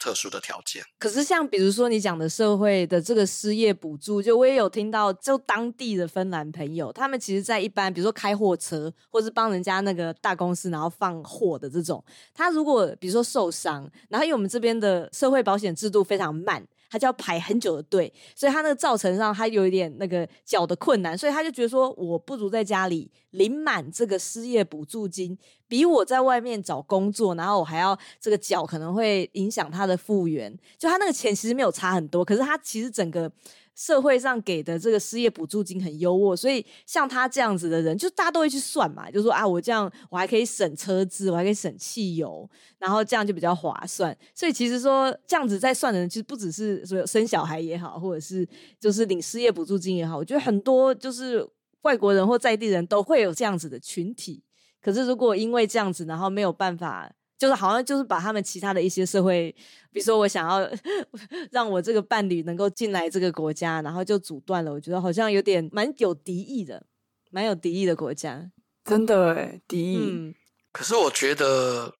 [0.00, 16.66] 特殊的条件，可是像比如说你讲的社会的这个失业补助，就我也有听到，就当地的芬兰朋友，他们其实，在一般比如说开货车，或是帮人家那个大公司然后放货的这种，他如果比如说受伤，然后因为我们这边的社会保险制度非常慢。
[16.90, 30.54] 他就要排很久的队，所以他那个造成上他有一点那个脚的困难，所以他就觉得说，我不如在家里领满这个失业补助金，比我在外面找工作，然后我还要这个脚，可能会影响他的复原。
[30.76, 33.30] 就他那个钱其实没有差很多，可是他其实整个。
[33.80, 42.46] 社会上给的这个失业补助金很优渥，所以像他这样子的人，就大家都会去算嘛，就说啊，我这样我还可以省车资，我还可以省汽油，
[42.78, 44.14] 然后这样就比较划算。
[44.34, 48.46] 所以其实说这样子在算的人，其实不只是说生小孩也好，或者是
[48.78, 51.48] 就是领失业补助金也好，我觉得很多就是
[51.80, 54.44] 外国人或在地人都会有这样子的群体。
[54.82, 57.10] 可是如果因为这样子，然后没有办法，
[57.40, 59.50] 就是好像就是把他们其他的一些社会，
[59.90, 60.70] 比如说我想要
[61.50, 66.84] 让我这个伴侣能够进来这个国家，然后就阻断了，我觉得好像有点蛮有敌意的，
[67.30, 68.50] 蛮有敌意的国家，
[68.84, 69.96] 真的哎，敌意。
[69.96, 70.34] 嗯，
[70.70, 71.94] 可是我觉得。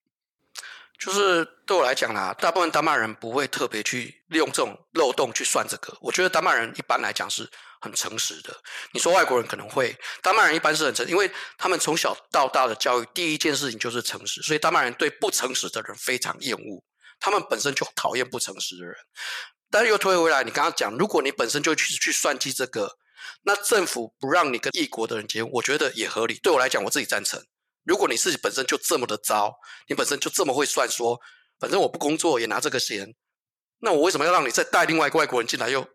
[1.03, 5.97] 就是对我来讲啦，大部分丹麦人不会特别去利用这种漏洞去算这个。
[5.99, 8.55] 我觉得丹麦人一般来讲是很诚实的。
[8.93, 16.83] 你说外国人可能会，丹麦人一般是很诚，因为他们从小到大的教育第一件事情就是诚实，所以丹麦人对不诚实的人非常厌恶。
[17.19, 18.95] 他们本身就讨厌不诚实的人。
[19.71, 22.97] 但是又推回来，你刚刚讲，如果你本身就去去算计这个，
[23.41, 26.37] 那政府不让你跟异国的人结婚，我觉得也合理。
[26.43, 27.43] 对我来讲，我自己赞成。
[27.83, 31.19] 如果你自己本身就这么的糟，你本身就这么会算说，
[31.59, 33.15] 反正我不工作也拿这个钱，
[33.79, 35.87] 那我为什么要让你再带另外一个外国人进来，又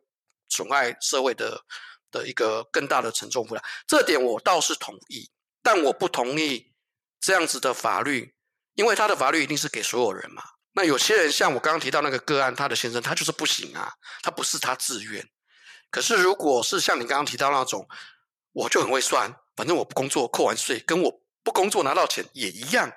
[0.49, 1.64] 损害社会的
[2.11, 3.62] 的一个更大的沉重负担？
[3.87, 5.31] 这点我倒是同意，
[5.62, 6.72] 但我不同意
[7.20, 8.35] 这样子的法律，
[8.75, 10.42] 因为他的法律一定是给所有人嘛。
[10.72, 15.25] 那有些人像我刚刚提到那个个案，他的先生他就是不行啊，他不是他自愿。
[15.90, 17.88] 可是如果是像你刚刚提到那种，
[18.53, 21.22] 我就很会算，反正我不工作扣完税跟我。
[21.47, 22.91] 不工作拿到钱也一样，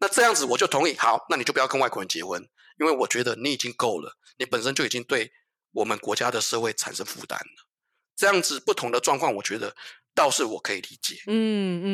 [0.00, 0.96] 那这样子我就同意。
[0.98, 2.42] 好，那你就不要跟外国人结婚，
[2.80, 5.30] 因为我觉得你已经够了，你本身就已经对
[5.72, 7.68] 我们国家的社会产生负担了。
[8.16, 9.72] 这样子不同的状况，我觉得
[10.12, 11.22] 倒是我可以理解。
[11.28, 11.86] 嗯嗯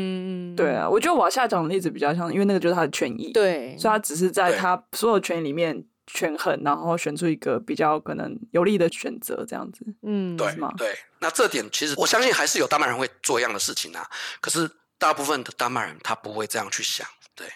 [0.55, 9.85] 嗯，对啊，我觉得往下讲的例子比较像，因为那个就是他的权益，对，所以他只是在他所有权益里面权衡，然后选出一个比较可能有利的选择，这样子。
[10.03, 10.73] 嗯，对吗？
[10.79, 14.09] 对，那这点其实我相信还是有丹麦人会做一样的事情啊，
[14.41, 14.71] 可是。
[15.01, 17.47] 大部分的丹麦人他不会这样去想，对。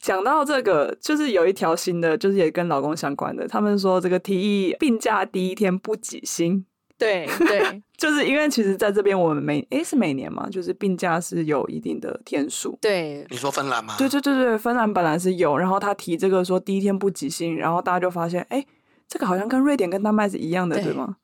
[0.00, 3.46] 讲到这个，就是有一条新的，就是也跟老公相关的。
[3.46, 6.64] 他们说这个提议病假第一天不给薪，
[6.98, 12.78] 对对， 就是因为其实在这边我们每诶是每年嘛，就是病假是有一定的天数。
[12.80, 13.94] 对，你说芬兰吗？
[13.98, 18.64] 对对对对，芬兰本来是有，然后他提这个说第一天不给薪，然后大家就发现，哎，
[19.08, 21.16] 这个好像跟瑞典跟丹麦是一样的，对，对吗？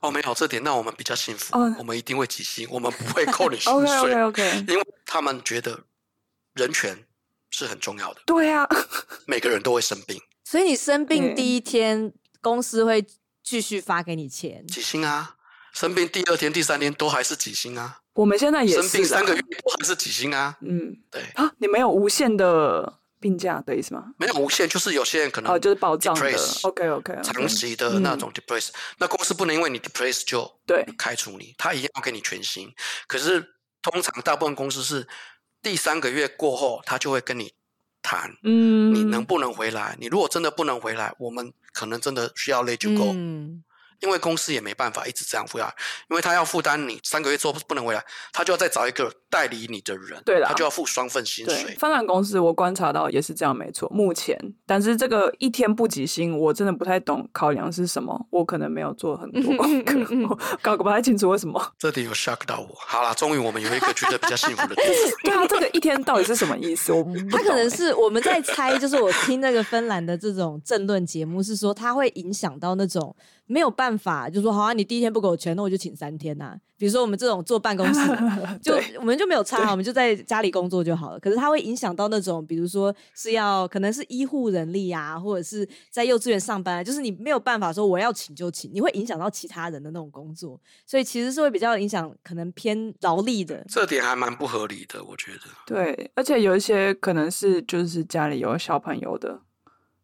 [0.00, 1.56] 哦，没有这点，那我们比较幸福。
[1.56, 3.72] 哦，我们一定会给薪，我们不会扣你薪水。
[3.80, 5.84] OK OK OK，因为他们觉得
[6.54, 7.04] 人权
[7.50, 8.20] 是很重要的。
[8.26, 8.66] 对啊，
[9.26, 13.06] 每个人都会生病， 所以你生病第一天，公司会
[13.42, 15.36] 继续发给你钱，给薪啊。
[15.72, 18.00] 生病第二天、第三天都还是几星啊。
[18.14, 20.58] 我们现在也是生病三个月都还是几星啊。
[20.62, 22.99] 嗯，对啊，你没有无限的。
[23.20, 24.06] 病假的意思吗？
[24.16, 26.38] 没有无限，就是有些人可能哦，就是保障的。
[26.62, 32.72] OK OK，长期的那种 depress，、嗯、那公司不能因为你 depress 就对开除你，他一样要给你全薪。
[33.06, 33.44] 可是
[33.82, 35.06] 通常大部分公司是
[35.62, 37.52] 第三个月过后，他就会跟你
[38.02, 39.94] 谈，嗯，你能不能回来？
[40.00, 43.12] 你如果真的不能回来，我们可能真的需要 let you go。
[43.14, 43.62] 嗯
[44.00, 45.72] 因为公司也没办法一直这样负担，
[46.08, 51.76] 因为他要负担你三个月之后不能回来，他就要再找一个代理你的人，对，他就要付双份薪水。
[51.78, 53.88] 芬兰公司我观察到也是这样，没错。
[53.90, 61.72] 目前，但是这个一天不给薪，我真的不太懂考量是什么，我可能没有做很多功 课，我搞不太清楚为什么。
[61.78, 62.68] 这里有 shock 到我。
[62.74, 64.92] 好啦，终于我们有一个觉得比较幸福的地方。
[65.24, 66.92] 对啊，这个一天到底是什么意思？
[66.92, 73.14] 我不懂欸、他可能是我们在猜，就是我听那个芬兰的这种政论节目，是说它会影响到那种。
[73.50, 76.56] 没有办法，就说好啊，你第一天不给我钱，那我就请三天呐、啊。
[76.78, 78.00] 比如说我们这种坐办公室，
[78.62, 81.18] 就我们就没有差，我们就在家里工作就好了。
[81.18, 93.62] 可是它会影响到那种，比如说是要可能是医护人力啊，或者是在幼稚园上班，就是你没有办法说我要请就请，你会影响到其他人的那种工作，所以其实是会比较影响，可能偏劳力的。
[93.68, 95.40] 这点还蛮不合理的，我觉得。
[95.66, 99.40] 对，而且有一些可能是就是家里有小朋友的。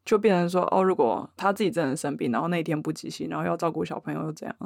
[0.07, 4.57] 就变成说，哦，如果他自己真的生病，然后那一天不集薪，然后要照顾小朋友，又怎样？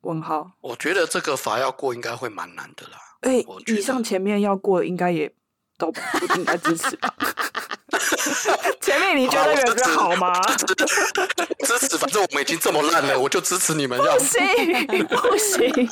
[0.00, 0.50] 问号？
[0.60, 2.98] 我觉得这个法要过，应该会蛮难的啦。
[3.20, 5.32] 哎、欸，以上前面要过，应该也
[5.78, 6.00] 都不
[6.36, 7.14] 应该支持吧？
[8.82, 10.32] 前面你觉得有个好吗？
[10.56, 13.96] 支持，反正我们已经这么烂了，我就支持你们。
[14.04, 15.88] 要不行，不行，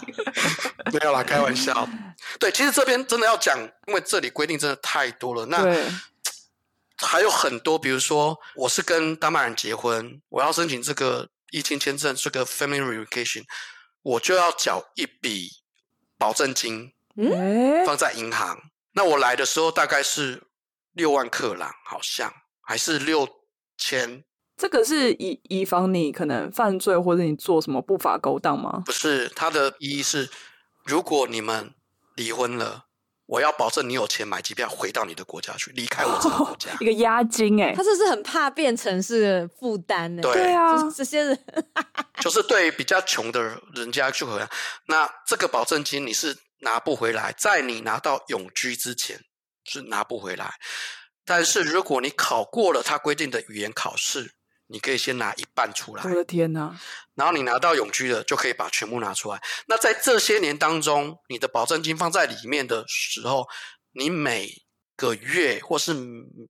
[0.92, 1.88] 没有啦，开玩笑。
[2.40, 5.46] 对，其实这边真的要讲，因为这里规定真的太多了。
[5.46, 5.64] 那。
[7.06, 13.44] 还有很多，比如说，我是跟丹麦人结婚，我要申请这个疫情签证，这个 family reunification，
[14.02, 15.48] 我就要缴一笔
[16.18, 18.58] 保证金，嗯，放在银行。
[18.92, 20.42] 那我来的时候大概是
[20.92, 23.26] 六万克朗，好像还是六
[23.78, 24.22] 千。
[24.56, 28.82] 这个是以以防你可能犯罪或者你做什么不法勾当吗？
[28.84, 30.28] 不是，它的意义是，
[30.84, 31.74] 如果你们
[32.14, 32.89] 离婚了。
[33.30, 36.72] 我要保证你有钱买机票回到你的国家去，离开我这个国家。
[36.72, 40.20] 哦、 一个押金哎，他这是很怕变成是负担哎。
[40.20, 41.44] 对啊，就是、这些人
[42.20, 43.40] 就是对比较穷的
[43.76, 44.50] 人家去回来。
[44.86, 49.20] 那这个保证金你是拿不回来，在你拿到永居之前
[49.62, 50.52] 是拿不回来。
[51.24, 54.32] 但是如果你考过了他规定的语言考试，
[54.72, 56.02] 你可以先拿一半出来。
[56.04, 56.74] 我的天哪！
[57.16, 59.40] 然后你拿到永居的，就可以把全部拿出来。
[59.66, 63.46] 那在这些年当中，你的保证金放在里面的时候，
[63.92, 64.48] 你每
[64.96, 65.92] 个月或是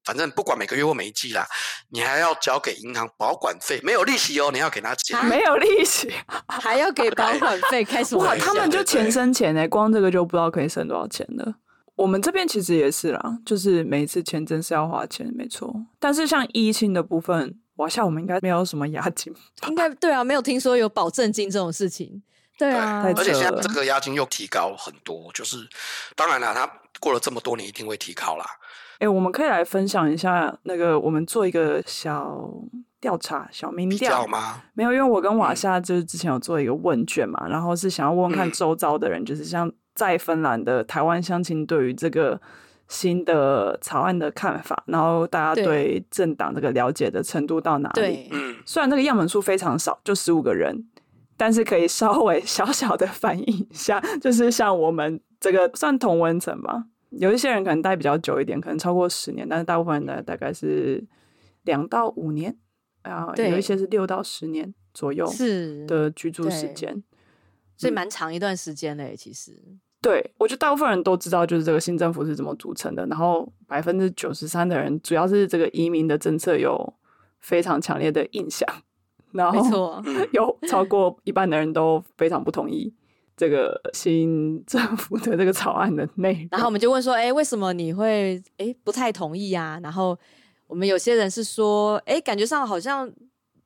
[0.04, 1.46] 反正不管每个月或每一季啦，
[1.88, 6.12] 你还要交给银行保管费，没有利息哦，你要给他钱，没有利息，
[6.46, 8.46] 还要给保管费， 开什么玩笑？
[8.46, 11.54] 哇，他们就钱生钱哎，光这个就不知道可以省多少钱了。
[11.96, 15.74] 我们这边其实也是啦，就是每一次签证是要花钱，没错。
[15.98, 17.59] 但是像一清的部分。
[17.80, 19.34] 哇，像我们应该没有什么押金，
[19.68, 22.22] 应该对啊，没有听说有保证金这种事情。
[22.58, 25.66] 对啊，对，而且现在这个押金又提高很多，就是
[26.14, 26.70] 当然了，他
[27.00, 28.44] 过了这么多年，一定会提高啦。
[28.98, 32.50] 哎，我们可以来分享一下那个，我们做一个小
[33.00, 34.62] 调查、小民调吗？
[34.74, 42.38] 没有，因为我跟瓦夏就是之前有做一个问卷嘛，嗯、然后是想要问问看周遭的人，嗯、就是像在芬兰的台湾乡亲对于这个。
[42.90, 46.04] 新的草案的看法，然后大家对。
[46.10, 47.94] 政党这个了解的程度到哪里？
[47.94, 48.30] 对，
[48.66, 50.88] 虽然这个样本数非常少，就十五个人，
[51.36, 61.06] 但是可以稍微小小的反映一下， 就是像我们这个算同温层吧，有一些人可能待比较久一点，可能超过十年，但是大部分人呢大概是
[61.62, 62.56] 两到五年，
[63.04, 67.00] 然后有一些是六到十年左右是的居住时间，
[67.76, 69.78] 所以蛮长一段时间嘞，其实。
[70.02, 73.04] 对，我觉得大部分人都知道，就是这个新政府是怎么组成的。
[73.06, 76.94] 然后百分之九十三的人，主要是这个移民的政策有
[77.40, 78.66] 非常强烈的印象。
[79.32, 82.92] 然后 有超过一半的人都非常不同意
[83.36, 86.48] 这个新政府的这个草案的内容。
[86.50, 90.18] 然后我们就问说：“哎，为什么你会哎不太同意啊？”然后
[90.66, 93.08] 我们有些人是说：“哎，感觉上好像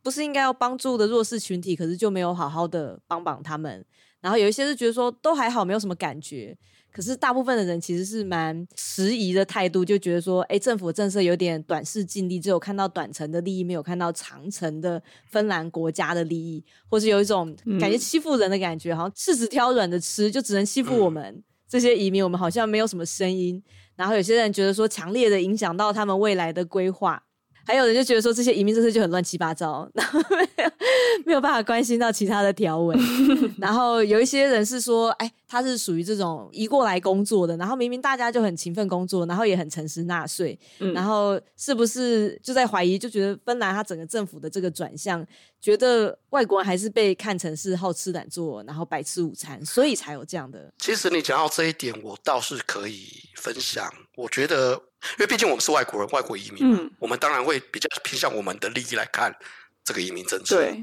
[0.03, 3.83] 不是应该要帮助的弱势群体，可是就没有好好的帮帮他们。”
[4.25, 6.57] 然后有一些是觉得说都还好，没有什么感觉。
[6.91, 23.63] 可是大部分的人其实是蛮迟疑的态度，就觉得说，哎，政府政策有点短视近利，只有看到短程的利益，没有看到长程的芬兰国家的利益，或是有一种感觉欺负人的感觉，嗯、好像柿子挑软的吃，就只能欺负我们、嗯、这些移民，我们好像没有什么声音。
[23.95, 27.24] 然后有些人觉得说，强烈的影响到他们未来的规划。
[27.67, 30.71] 还有人就觉得说这些移民政策就很乱七八糟，然后没有
[31.27, 32.99] 没有办法关心到其他的条文。
[33.59, 45.27] 然后有一些人是说，哎，他是属于这种移过来工作的，然后明明大家就很勤奋工作，然后也很诚实纳税，嗯、然后是不是就在怀疑，就觉得芬兰他整个政府的这个转向，
[45.61, 50.73] 觉得外国人还是被看成是好吃懒做，然后白吃午餐，所以才有这样的。
[50.79, 53.07] 其实你讲到这一点，我倒是可以
[53.37, 54.81] 分享，我觉得。
[55.05, 59.31] 因为毕竟我们是外国人，外国移民，嗯，我们当然会比较偏向我们的利益来看
[59.85, 60.57] 这个移民政策。
[60.57, 60.83] 对，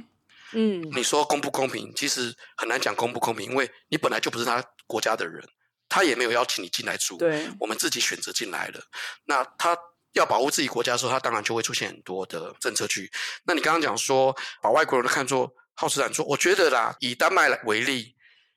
[0.51, 1.91] 嗯，你说公不公平？
[1.95, 5.43] 其实很难讲公不公平，因为你本来就不是他国家的人，
[5.89, 8.79] 他也没有邀请你进来住，对，我们自己选择进来的。
[9.25, 9.75] 那他
[10.13, 13.11] 要保护自己国家的时候，他当然就会出现很多的政策去。
[13.43, 18.15] 那你刚刚讲说把外国人都看作好吃懒做，我觉得啦，以丹麦来为例，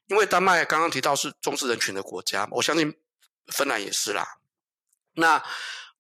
[0.09, 2.95] 因为丹麦刚刚提到是重视人权的国家，我相信
[3.47, 4.27] 芬兰也是啦。
[5.15, 5.43] 那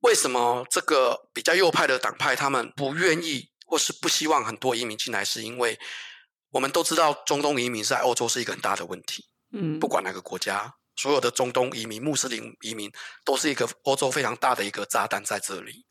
[0.00, 5.24] 为什么这个比较右派的党派他们不愿意或是不希望很多移民进来？
[5.24, 5.78] 是因为
[6.50, 9.26] 我们都知道中东移民在欧洲是一个很大的问题。
[9.52, 12.92] 嗯，不管哪个国家，所有的中东移民、穆斯林移民
[13.24, 15.86] 都是一个欧洲非常大的一个炸弹在这里。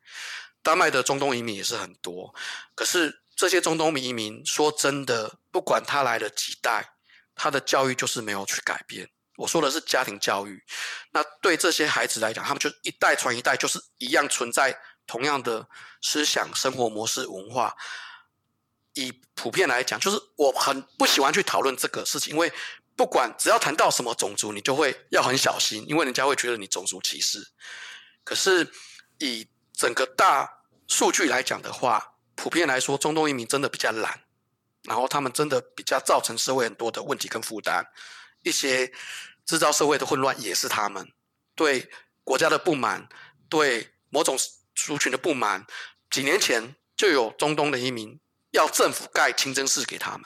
[0.61, 2.33] 丹麦的中东移民也是很多，
[2.75, 6.93] 可是这些中东移民说真的，不管他来了几代，
[7.35, 9.09] 他的教育就是没有去改变。
[9.37, 10.63] 我说的是家庭教育，
[11.11, 14.77] 那对这些孩子来讲，他们就一代传一代，就是一样存在
[15.07, 15.67] 同样的
[16.01, 17.75] 思想、生活模式、文化。
[18.93, 22.53] 以普遍来讲，就是我很不喜欢去讨论这个事情，因为
[22.95, 27.39] 不管只要谈到什么种族，你就会要很小心，因为人家会觉得你种族歧视。
[28.23, 28.71] 可是
[29.17, 30.47] 以整个大
[30.87, 34.21] 数据来讲的话，普遍来说，中东移民真的比较懒，
[34.83, 37.83] 然后他们真的比较造成社会很多的问题跟负担。
[38.43, 38.91] 一些
[39.45, 41.11] 制造社会的混乱也是他们
[41.55, 41.89] 对
[42.23, 43.09] 国家的不满，
[43.49, 44.37] 对某种
[44.75, 45.65] 族群的不满。
[46.09, 48.19] 几年前就有中东的移民
[48.51, 50.21] 要政府盖清真寺给他们，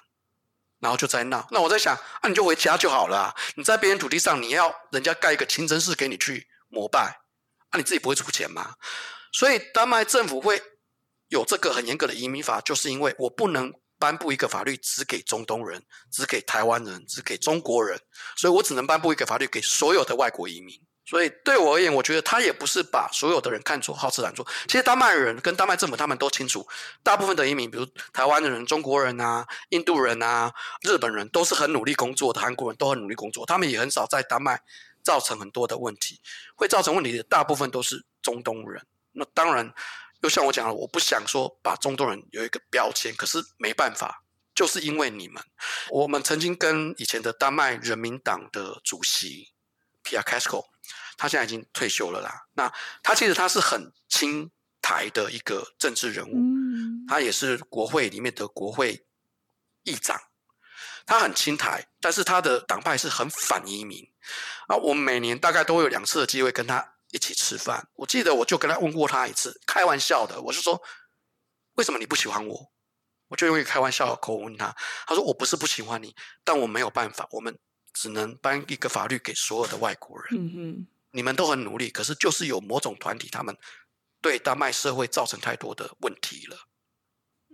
[0.79, 1.47] 然后就在闹。
[1.51, 3.33] 那我在想，啊，你就回家就好了。
[3.55, 7.21] 你在别人土地上，你要人家盖一个清真寺给你去膜拜，
[7.69, 8.75] 啊，你自己不会出钱吗？
[9.31, 10.61] 所以丹麦政府会
[11.29, 13.73] 有这个很严格的移民法，就是因为我不能。
[13.99, 17.99] 颁布一个法律只给中东人，只给台湾人，只给中国人，
[18.35, 20.79] 所以我只能颁布一个法律给所有的外国移民。
[21.09, 24.45] 所以对我而言，我觉得他也不是把所有的人看作好吃懒做。
[24.67, 26.67] 其实丹麦人跟丹麦政府他们都清楚，
[27.01, 32.41] 大部分的移民，比如台湾的人、中国人啊、印度人啊、日本人，都是很努力工作的。
[32.41, 34.61] 韩国人都很努力工作，他们也很少在丹麦
[35.01, 36.19] 造成很多的问题。
[36.55, 38.85] 会造成问题的大部分都是中东人。
[39.13, 39.73] 那当然，
[40.21, 44.23] 又像我讲了，我不想说把中东人有一个标签，可是没办法，
[44.55, 45.43] 就是因为你们。
[45.89, 49.53] 我们曾经跟以前的丹麦人民党的主席
[50.03, 50.65] Pia Kjærsgaard
[51.17, 52.47] 他现在已经退休了啦。
[52.53, 52.71] 那
[53.03, 54.51] 他其实他是很亲
[54.81, 59.05] 台的一个政治人物，嗯、他也是国会里面的国会
[59.83, 60.19] 议长。
[61.05, 64.05] 他很亲台，但是他的党派是很反移民。
[64.67, 67.87] 啊，我每年大概都会有两次的机会跟他一起吃饭。
[67.95, 70.81] 我记得我就跟他问过他一次，开玩笑的，我是说，
[71.75, 72.71] 为什么你不喜欢我？
[73.27, 77.57] 我就用一个开玩笑的口吻问他，他说我不是不喜欢你，但我没有办法，我们
[77.93, 80.27] 只能颁一个法律给所有的外国人。
[80.31, 80.87] 嗯哼。
[81.11, 83.57] 你们都很努力，可是就是有某种团体，他们
[84.21, 86.57] 对丹麦社会造成太多的问题了。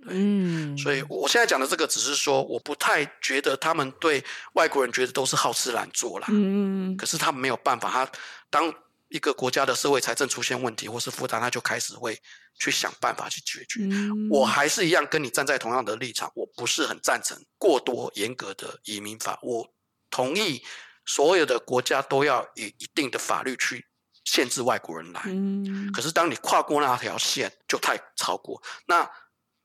[0.07, 4.21] 嗯，所以我现在讲的这个，只是说我不太觉得他们对
[4.53, 6.27] 外国人觉得都是好吃懒做啦。
[6.29, 8.11] 嗯，可是他们没有办法，他
[8.49, 8.73] 当
[9.13, 12.19] 一个国家的社会财政出现问题或是负担，他就开始会
[12.59, 13.81] 去想办法去解决。
[13.83, 19.73] 嗯，我还是一样跟你站在同样的立场，我不是很赞成过多严格的移民法，我
[20.09, 20.63] 同意。
[21.05, 23.85] 所有的国家都要以一定的法律去
[24.23, 28.63] 限制外国人来，嗯，可是当你跨过那条线，就太超过。
[28.87, 29.05] 那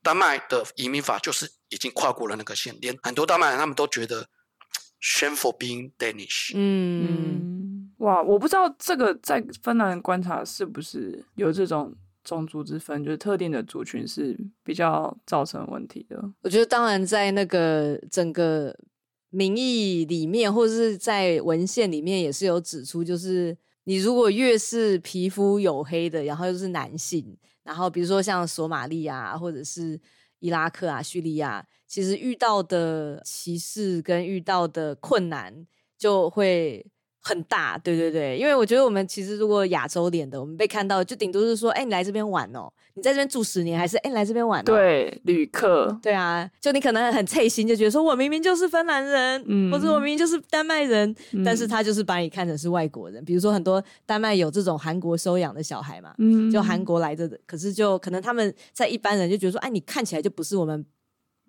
[0.03, 4.27] 丹麦的移民法就是已经跨过了那个线，连很多丹麦人他们都觉得
[5.01, 6.51] shameful being Danish。
[6.55, 7.58] 嗯，
[7.99, 16.21] 哇，我不知道这个在芬兰观察是不是有这种种族之分，就是特定的族群是比较造成问题的。
[16.41, 18.75] 我觉得当然在那个整个。
[19.31, 30.01] 民意里面，或者是在文献里面，也是有指出，就是你如果越是皮肤黝黑的，然后又是男性，然后比如说像索马利亚或者是
[30.39, 36.83] 伊拉克啊、叙利亚，其实遇到的歧视跟遇到的困难就会。
[37.21, 44.63] 很大，对对对，因为我觉得我们其实如果亚洲脸的，我们被看到就顶多是说，哎，你来这边玩哦，你在这边住十年，还是哎，你来这边玩哦？
[44.65, 53.23] 对，旅客，对啊，就你可能很脆心，就觉得说我明明就是芬兰人，嗯，或者我明明就是丹麦人，嗯，但是他就是把你看成是外国人。
[53.25, 60.85] 比如说很多丹麦有这种韩国收养的小孩嘛，嗯，就韩国来的，可是就可能他们在一般人就觉得说，哎，你看起来就不是我们。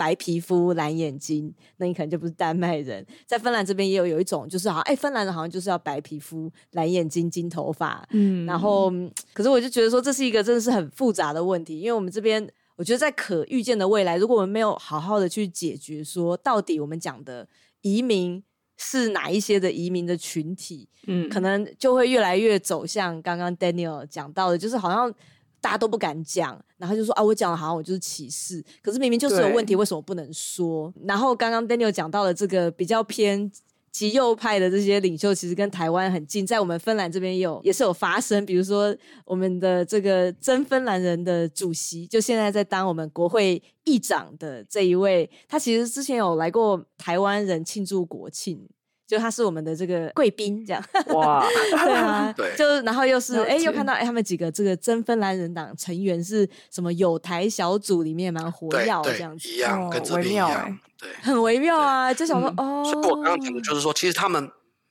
[0.00, 3.06] 白皮肤蓝眼睛，那你可能就不是丹麦人。
[3.26, 8.08] 在芬兰这边也有有一种，就是好像哎，芬兰人好像就是要白皮肤、蓝眼睛、金头发。
[8.12, 8.90] 嗯，然后
[9.34, 17.46] 可是我就觉得说，这是一个真的是很复杂的问题，因为我们这边我觉得在可预见的未来，如果我们没有好好的去解决说，到底我们讲的
[17.82, 18.42] 移民
[18.78, 25.14] 是哪一些的移民的群体，嗯，可能就会越来越走向刚刚 Daniel 讲到的，就是好像。
[25.60, 30.92] 大家都不敢讲，然后就说啊，我讲的好像我就是歧视，可是明明就是有问题，为什么不能说？
[31.04, 33.50] 然后刚刚 Daniel 讲到了这个比较偏
[33.92, 48.68] 极右派的这些领袖，其实跟台湾很近，在我们芬兰这边也有也是有发生，比如说我们的这个真芬兰人的主席，就现在在当我们国会议长的这一位，他其实之前有来过台湾人庆祝国庆。
[49.10, 50.80] 就他是我们的这个贵宾，这样
[51.10, 51.44] 哇，
[51.84, 64.48] 对啊， 对，就然后又是哎，又看到哎，他们几个这个真芬兰人党成员是什么友台小组里面蛮活跃这样子，一样跟这边一样，对，很微妙啊，就想说哦，所以我刚刚讲的就是说，其实他们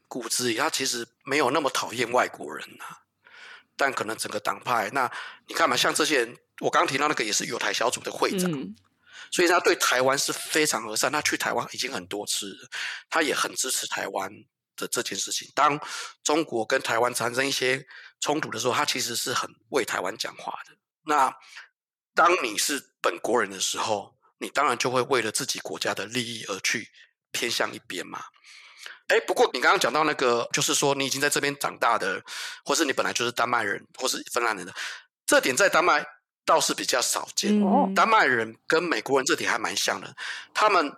[0.09, 2.83] 骨子里他其实没有那么讨厌外国人呐，
[3.77, 5.09] 但可能整个党派，那
[5.47, 8.51] 你看嘛，像这些人，我刚刚提到那个也是友台小组的会长。
[9.31, 12.57] 所以他对台湾是非常和善，他去台湾已经很多次，
[13.09, 14.31] 他也很支持台湾
[14.75, 15.47] 的这件事情。
[15.53, 15.79] 当
[16.23, 17.85] 中国跟台湾产生一些
[18.19, 20.75] 冲突的时候，他其实是很为台湾讲话的。
[21.03, 21.33] 那
[22.15, 26.89] 当你是本国人的时候，你当然就会为了自己国家的利益而去
[27.31, 28.23] 偏向一边嘛。
[29.07, 32.21] 哎，不过你刚刚讲到那个，就是说你已经在这边长大的，
[32.63, 34.73] 或是你本来就是丹麦人，或是芬兰人的，
[35.25, 36.05] 这点在丹麦。
[36.49, 40.15] 倒是比较少见，嗯、丹麦人跟美国人这点还蛮像的，
[40.51, 40.91] 他们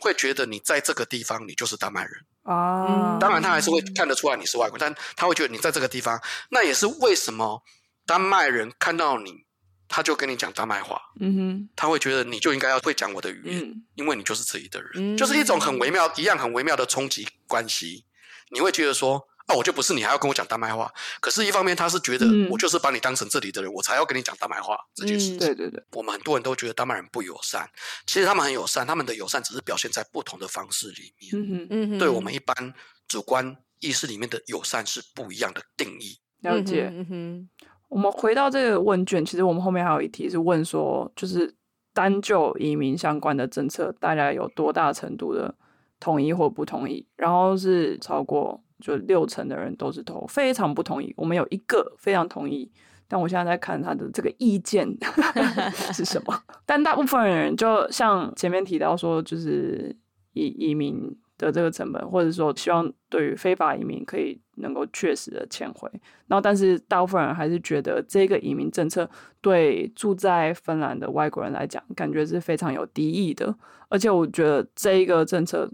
[0.00, 2.12] 会觉得你在这个地方，你就是丹麦人
[2.42, 3.16] 啊。
[3.18, 6.20] 当然，他还是会看得出来你是外国人，但他会觉得你在这个地方，
[6.50, 7.62] 那也是为什么
[8.04, 9.46] 丹麦人看到你，
[9.88, 11.00] 他就跟你讲丹麦话。
[11.18, 18.04] 嗯哼，他会觉得你就应该要会讲我的语言，嗯、因为你就是这里的人，嗯、就是一种很微妙、一样很微妙的冲击关系。
[18.50, 19.26] 你会觉得说。
[19.46, 20.92] 啊，我就不是你，还要跟我讲大麦话。
[21.20, 25.38] 可是，一方面他是觉得我就是把你当成这里的人，嗯、我才要跟你讲大麦话这件事情。
[25.38, 27.68] 对对对，我们很多人都觉得丹麦人不友善，
[28.06, 31.30] 其实他们很友善，他们的友善只是表现在不同的方式里面。
[31.34, 32.74] 嗯嗯，嗯，对我们一般
[33.08, 36.18] 主观意识里面的友善是不一样的定义。
[36.42, 36.88] 了解。
[36.92, 37.48] 嗯哼，
[37.88, 41.54] 我们回到这个问卷，其实我们后面还有一题是问说，就是
[41.92, 45.54] 单就移民相关的政策，大家有多大程度的
[46.00, 47.06] 同意或不同意？
[47.16, 51.14] 然后是超过就六成的人都是投非常不同意。
[51.16, 52.70] 我们有一个非常同意。
[53.08, 54.88] 但我现在在看他的这个意见
[55.92, 56.34] 是什么？
[56.64, 59.94] 但大部分人就像前面提到说，就是
[60.32, 65.90] 移移民的这个成本，或者说希望对于非法移民可以能够确实的迁回。
[66.26, 69.06] 然后，但是大部分人还是觉得这个移民政策
[69.42, 73.54] 对住在芬兰的外国人来讲，感觉是非常有敌意的。
[73.90, 75.70] 而且，我觉得这一个政策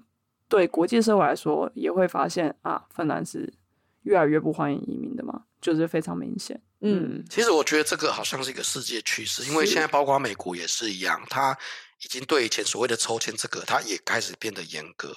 [0.48, 3.52] 对国际社会来说，也会发现啊，芬兰是
[4.02, 6.60] 越来越不欢迎移民的嘛，就是非常明显。
[6.80, 11.56] 嗯，其实我觉得这个好像是一个世界趋势，因为现在包括美国也是一样，它
[12.02, 15.12] 已经对以前所谓的抽签这个，它也开始变得严格。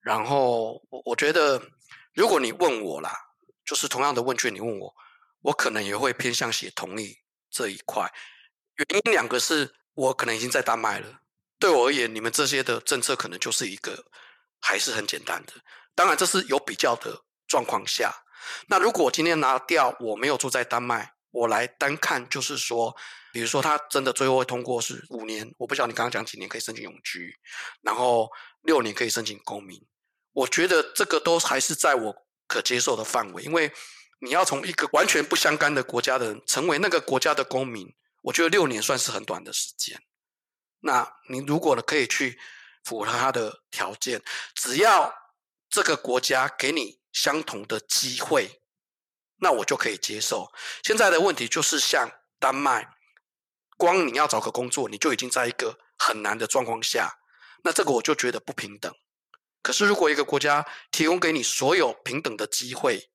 [0.00, 1.60] 然后我我觉得，
[2.14, 3.12] 如果你问我啦，
[3.64, 4.94] 就是同样的问卷，你问我，
[5.42, 7.14] 我可能也会偏向写同意
[7.50, 8.10] 这一块。
[8.76, 11.20] 原因两个是，我可能已经在丹麦了，
[11.58, 14.02] 对我而言，你们这些的政策可能就是一个
[14.60, 15.52] 还是很简单的。
[15.94, 18.14] 当然，这是有比较的状况下。
[18.68, 22.96] 那如果我今天拿掉，我没有住在丹麦，我来单看，就是说，
[23.32, 27.38] 比如说他真的最后会通过是五年，我不晓得你刚刚讲几年可以申请永居，
[27.82, 28.30] 然后
[28.62, 29.78] 六年可以申请公民，
[30.32, 33.70] 我觉得这个都还是在我可接受的范围，因为
[34.20, 40.00] 你要从一个完全不相干的国家的人成为那个国家的公民，我觉得六年算是很短的时间。
[40.80, 42.40] 那你如果呢可以去
[42.84, 44.22] 符合他的条件，
[44.54, 45.12] 只要
[45.68, 46.98] 这个国家给你。
[47.12, 48.62] 相同的机会，
[49.40, 50.48] 那我就可以接受。
[50.84, 52.08] 现在的问题就是，像
[52.38, 52.88] 丹麦，
[53.76, 57.12] 光你要找个工作，你就已经在一个很难的状况下，
[57.64, 58.94] 那这个我就觉得不平等。
[59.60, 63.10] 可是，如果一个国家提供给你所有平等的机会，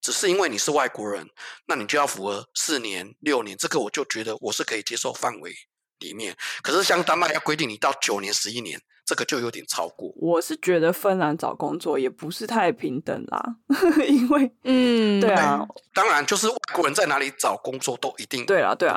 [0.00, 1.28] 只是因为你是外国人，
[1.66, 5.52] 那你就要符合四年、六年，这个我就觉得我是可以接受范围
[5.98, 6.38] 里面。
[6.62, 8.80] 可是，像丹麦要规定你到九年、十一年。
[9.12, 10.10] 这个就有点超过。
[10.16, 13.56] 我是觉得芬兰找工作也不是太平等啦，
[14.08, 18.96] 因为嗯，对啊，当然就是外国人在哪里找工作都一定对啊，对啊，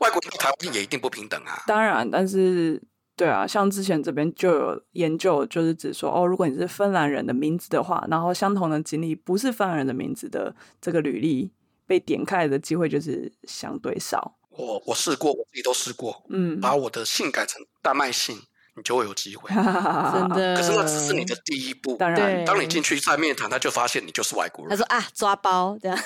[0.00, 1.62] 外国人台湾也一定不平等啊。
[1.64, 2.82] 当然，但是
[3.14, 11.52] 对啊，像之前这边就有研究，就是指说哦，如果你是芬兰人的名字的话，然后相同的经历不是芬兰人的名字的这个履历
[11.86, 14.36] 被点开的机会就是相对少。
[14.50, 18.36] 我我试过，我自己都试过，嗯，把我的姓改成丹麦姓。
[18.74, 20.56] 你就会有机会， 真的。
[20.56, 21.96] 可是那只是你的第一步。
[21.96, 24.70] 当然，当你进去在面谈，他就发现你就是外国人。
[24.70, 25.98] 他说啊，抓包这样。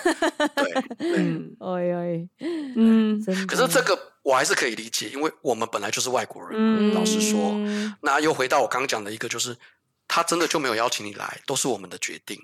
[0.57, 1.97] 对， 嗯，哎呀，
[2.77, 3.25] 嗯。
[3.47, 6.93] 可是这个我还是可以理解，因为我们本来就是外国人。
[6.93, 7.55] 老实说，
[8.03, 9.57] 那又回到我刚刚讲的一个，就是
[10.09, 12.37] 他真的就没有邀请你来，都是我们的决定。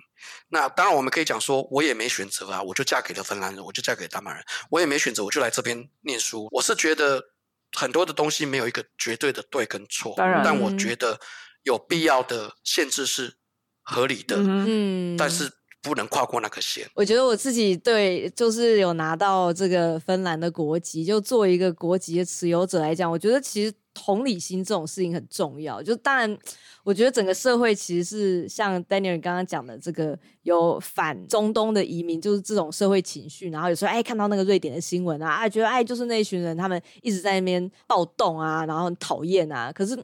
[0.48, 6.48] 那当然，我们可以讲说，我也没选择啊，我就嫁给了芬兰人，我就嫁给丹麦人，我也没选择，我就来这边念书。
[6.52, 7.30] 我是觉得。
[7.78, 11.18] 很多的东西没有一个绝对的对跟错，当然，但我觉得
[11.64, 13.34] 有必要的限制是
[13.82, 15.50] 合理的，嗯，但是
[15.80, 16.88] 不能跨过那个线。
[16.94, 23.74] 我觉得我自己对，就是有拿到这个芬兰的国籍，就作为一个国籍的持有者来讲，我觉得其实。
[23.94, 26.38] 同理心这种事情很重要，就当然，
[26.82, 33.50] 我觉得整个社会其实是像 Daniel 刚刚讲的，这个有反中东的移民，就是这种社会情绪。
[33.50, 39.70] 然后有时候哎，看到那个瑞典的新闻啊，啊，觉得哎，就是那一群人他们一直在那边暴动啊，然后很讨厌啊。
[39.70, 39.94] 可是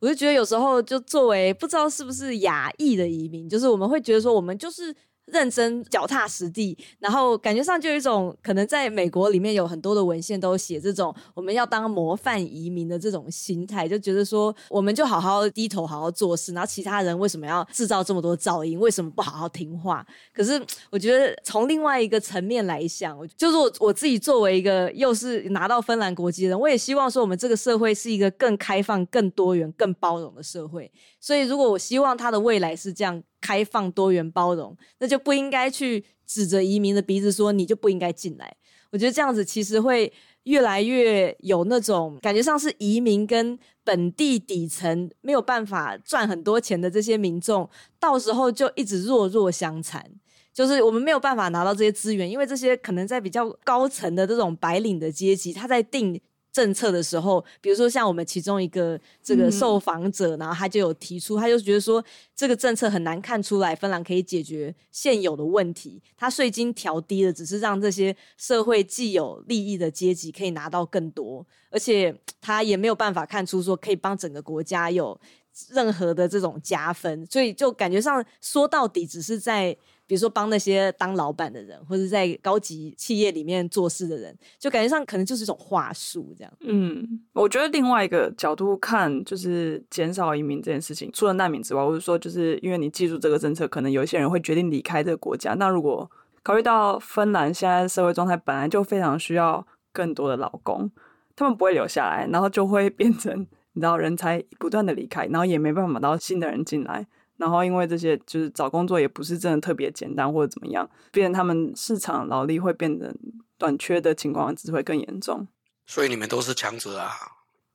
[0.00, 4.94] 我就觉得有时候，就作为不知道是不是亚裔的移民，就是我们会觉得说，我们就是。
[5.26, 18.78] 认真脚踏实地，然后感觉上就有一种可能，在美国里面有很多的文献都写这种我们要当模范移民的这种心态，就觉得说我们就好好低头好好做事，然后其他人为什么要制造这么多噪音？
[18.78, 20.06] 为什么不好好听话？
[20.32, 20.60] 可是
[20.90, 30.90] 我觉得从另外一个层面来想，就是我我自己作为一个又是拿到芬兰国籍的人，我也希望说我们这个社会是一个更开放、更多元、更包容的社会。
[31.18, 33.20] 所以如果我希望他的未来是这样。
[33.46, 38.56] 开放、多元、包容，那就不应该去指着移民的鼻子说你就不应该进来。
[38.90, 40.12] 我觉得这样子其实会
[40.44, 47.68] 越来越有那种感觉上是移民跟本地底层没有办法赚很多钱的这些民众，
[48.00, 50.04] 到时候就一直弱弱相残。
[50.52, 56.20] 就是我们没有办法拿到这些资源，因为这些可能在比较高层的这种白领的阶级，他在定。
[56.56, 62.02] 政策的时候，比如说像我们其中一个这个受访者，然后他就有提出，他就觉得说
[62.34, 66.00] 这个政策很难看出来芬兰可以解决现有的问题。
[66.16, 75.20] 他税金调低了，只是让这些社会既有利益的阶级可以拿到更多，而且 他也没有办法看出说可以帮整个国家有
[75.68, 79.76] 任何的这种加分，所以就感觉上说到底只是在。
[80.06, 86.52] 比如说帮那些当老板的人，或者在高级企业里面做事的人，就感觉上可能就是一种话术这样。
[86.60, 95.54] 嗯，我觉得另外一个角度看，就是减少移民这件事情，除了难民之外，或者说就是因为你记住这个政策，可能有一些人会决定离开这个国家。
[95.54, 96.08] 那如果
[96.42, 100.88] 考虑到芬兰现在社会状态本来就非常需要更多的劳工，
[101.34, 103.40] 他们不会留下来，然后就会变成
[103.72, 107.06] 你知道人才不断的离开，然后也没办法到新的人进来。
[107.36, 113.14] 然后，因为这些就是找工作也不是真的特别简单，或者怎么样，变成他们市场劳力会变得
[113.58, 115.46] 短缺的情况只会更严重。
[115.86, 117.12] 所以你们都是强者啊？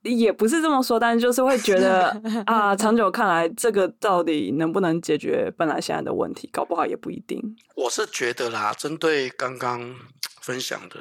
[0.03, 2.09] 也不是这么说，但是就是会觉得
[2.47, 7.39] 啊，长久看来，这个到底能不能解决本来现在的问题，搞不好也不一定。
[7.75, 9.95] 我是觉得啦，针对刚刚
[10.41, 10.97] 分享的，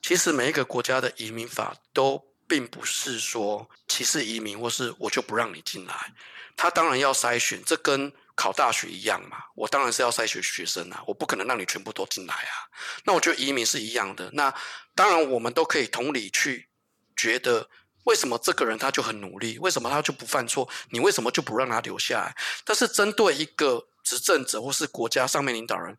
[0.00, 5.94] 其实每一个国家的移民法都并不是说歧视移民，或是我就不让你进来。
[6.56, 9.44] 他当然要筛选，这跟考大学一样嘛。
[9.54, 12.66] 我当然是要筛选学生啊，我不可能让你全部都进来啊。
[13.04, 14.30] 那我觉得移民是一样的。
[14.32, 14.52] 那
[14.94, 16.68] 当然，我们都可以同理去
[17.14, 17.68] 觉得，
[18.04, 20.66] 为什么这个人他就很努力，为什么他就不犯错？
[20.88, 22.34] 你为什么就不让他留下来？
[22.64, 25.98] 但是针对一个执政者或是国家上面领导人，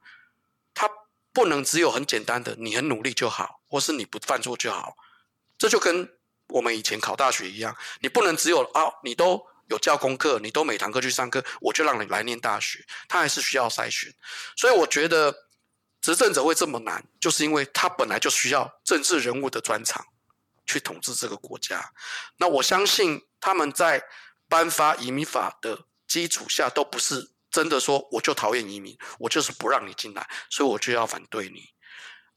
[0.73, 0.89] 他
[1.31, 4.97] 不能只有很简单的你很努力就好，或是你不犯错就好。
[5.59, 6.17] 这就跟
[6.49, 9.45] 我们以前考大学一样，你不能只有啊，你都。
[9.67, 12.85] 有教功课，你都每堂课去上课，我就让你来念大学。
[13.07, 14.13] 他还是需要筛选，
[14.55, 15.33] 所以我觉得
[16.01, 20.05] 执政者会这么难，就是因为他本来就需要政治人物的专长
[20.65, 21.91] 去统治这个国家。
[22.37, 24.01] 那我相信他们在
[24.47, 31.69] 颁发移民法的基础下，都不是真的说我就讨厌移民，我就是不让你进来，所以我就要反对你，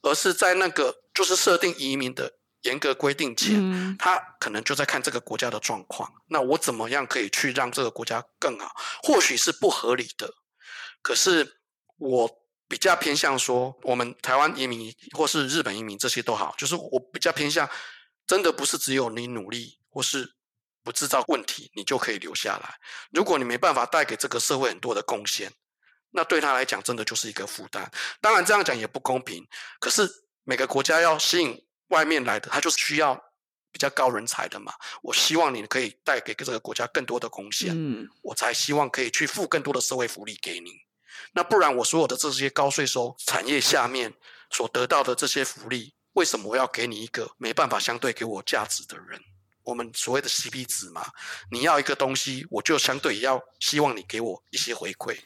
[0.03, 2.40] 而是在那个就是设定移民的。
[2.63, 6.13] 严格规定前，嗯，他可能就在看这个国家的状况。
[6.27, 8.71] 那我怎么样可以去让这个国家更好？
[9.03, 10.31] 或许是不合理的，
[11.01, 11.61] 可是
[11.97, 12.31] 我
[12.69, 17.67] 比较偏向说，我们台湾移民或是日本移民这些都好，就是我比较偏向，
[18.27, 20.35] 真的不是只有你努力或是
[20.85, 22.79] 不制造问题，你就可以留下来。
[23.11, 25.51] 如果你没办法带给这个社会很多的贡献，
[26.11, 27.91] 那对他来讲真的就是一个负担。
[28.21, 29.47] 当然这样讲也不公平，
[29.79, 30.07] 可是
[30.45, 31.65] 每个国家要吸引。
[31.91, 33.15] 外面来的，他就是需要
[33.71, 34.73] 比较高人才的嘛。
[35.03, 40.73] 我希望你可以带给这个国家更多的贡献，嗯，我才希望可以去付更多的社会福利给你。
[41.33, 44.13] 那不然，我所有的这些高税收产业下面
[44.51, 49.21] 所得到的这些福利，为什么我要给你一个没办法相对给我价值的人？
[49.63, 51.07] 我们所谓的 CP 值嘛，
[51.51, 55.17] 你要一个东西，我就相对也要希望你给我一些回馈，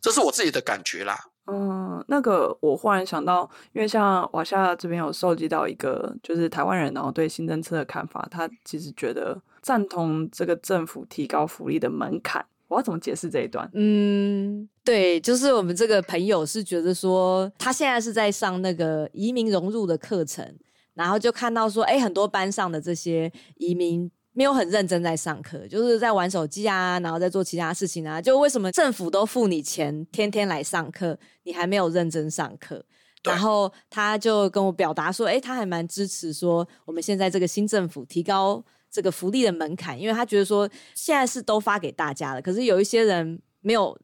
[0.00, 1.22] 这是我自己的感觉啦。
[1.46, 12.44] 嗯，那个我忽然想到，因为像瓦夏这边有收集到一个，就是台湾人然后对新政策的看法，他其实觉得赞同这个政府提高福利的门槛。
[12.68, 13.68] 我要怎么解释这一段？
[13.74, 20.56] 嗯，对，就是我们这个朋友是觉得说，他现在是在上那个移民融入的课程，
[20.94, 24.10] 然后就看到说，哎，很多班上的这些移民。
[24.32, 28.20] 没有很认真在上课，就是在玩手机啊，然后在做其他事情啊。
[28.20, 32.84] 就为什么政府都付你钱，天天来上课，你还没有认真上课？
[33.24, 43.96] 然后他就跟我表达说，哎，他还蛮支持说我们现在这个新政府提高这个福利的门槛，因为他觉得说现在是都发给大家了，可是有一些人没有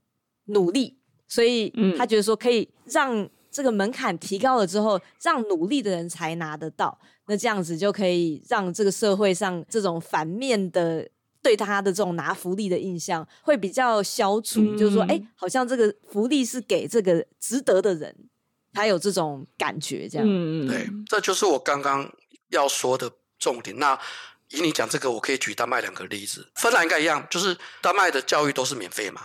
[0.45, 6.97] 努力，所以他觉得说可以让这个门槛提高了之后，让努力的人才拿得到。
[7.27, 11.05] 那这样子就可以让这个社会上这种反面的
[11.43, 18.15] 对他的这种拿福利的印象会比较消除，嗯、就是说，哎、欸，好像这个福利是给这个值得的人，
[18.73, 20.25] 他有这种感觉，这样。
[20.31, 22.09] 嗯，对，这就是我刚刚
[22.51, 23.77] 要说的重点。
[23.77, 23.99] 那
[24.51, 26.47] 以你讲这个，我可以举丹麦两个例子。
[26.55, 29.23] 芬兰应该一样，就是丹麦的教育都是免费嘛，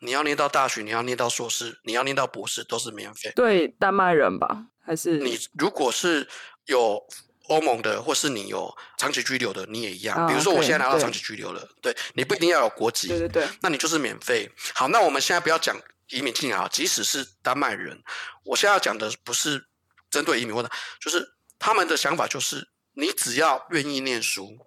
[0.00, 3.32] 你要念到大学，你要念到硕士，你要念到博士都是免费。
[3.36, 4.66] 对，丹麦人吧？
[4.84, 6.28] 还是你如果是
[6.66, 7.06] 有。
[7.48, 10.26] 欧盟的，或是你有长期居留的，你也一样。
[10.26, 14.50] 比如说，我现在拿到长期居留了，对，对你不一定要有国籍，对对对，那你就是免费。
[14.74, 18.02] 好，那我们现在不要讲移民进来，即使是丹麦人，
[18.42, 19.64] 我现在要讲的不是
[20.10, 21.24] 针对移民问题，就是
[21.56, 24.58] 他们的想法就是，你只要愿意念书，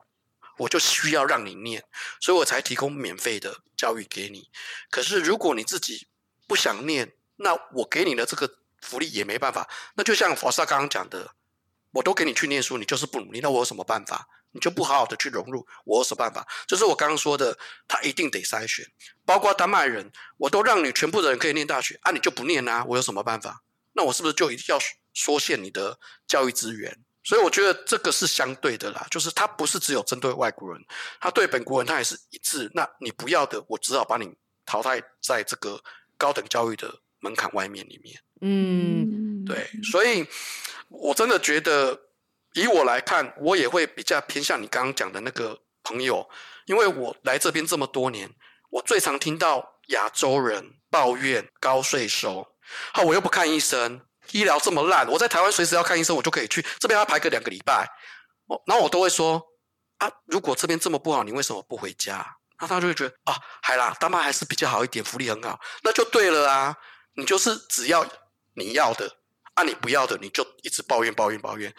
[0.60, 1.84] 我就需要让你念，
[2.22, 4.50] 所以我才提供免费的教育给你。
[4.92, 6.08] 可是如果你自己
[6.46, 9.68] 不想念，那我给你的这个福利也没办法。
[9.96, 11.34] 那就像佛萨刚刚讲的。
[11.92, 14.28] 我都给你去念书，你就是不努力，那我有什么办法？
[14.52, 16.48] 你就不好好的去融入，我有什么办法？
[16.68, 17.58] 就是我刚刚说的，
[17.88, 18.86] 他一定得筛选，
[19.26, 23.64] 包括丹麦人，我都让你全部的人可以念大学，啊，你就不念啊，我有什么办法？
[23.94, 24.80] 那我是不是就一定要
[25.16, 27.00] 缩限你的教育资源？
[27.30, 30.84] 所以我觉得这个是相对的啦，就是他不是只有针对外国人，
[31.20, 32.68] 他对本国人他也是一致。
[32.74, 34.34] 那你不要的，我只好把你
[34.66, 35.80] 淘汰在这个
[36.18, 38.20] 高等教育的门槛外面里面。
[38.42, 40.26] 嗯，对，所以
[40.88, 42.02] 我真的觉得。
[42.56, 46.28] 以我来看，我也会比较偏向你刚刚讲的那个朋友，
[46.66, 48.28] 因为我来这边这么多年，
[48.72, 52.56] 我最常听到亚洲人抱怨高税收。
[52.92, 54.02] 好，我又不看医生，
[54.32, 57.88] 医疗这么烂，我在台湾随时要看医生，我就可以去这边要排个两个礼拜。
[58.48, 59.42] 哦，然后我都会说
[59.98, 62.26] 啊，如果这边这么不好，你为什么不回家？
[62.60, 66.76] 那他就会觉得啊，还啦，丹麦还是比较好一点，福利很好，那就对了啊。
[67.16, 68.06] 你就是只要
[68.56, 69.18] 你要的，
[69.54, 71.74] 啊，你不要的，你就一直抱怨抱怨抱怨。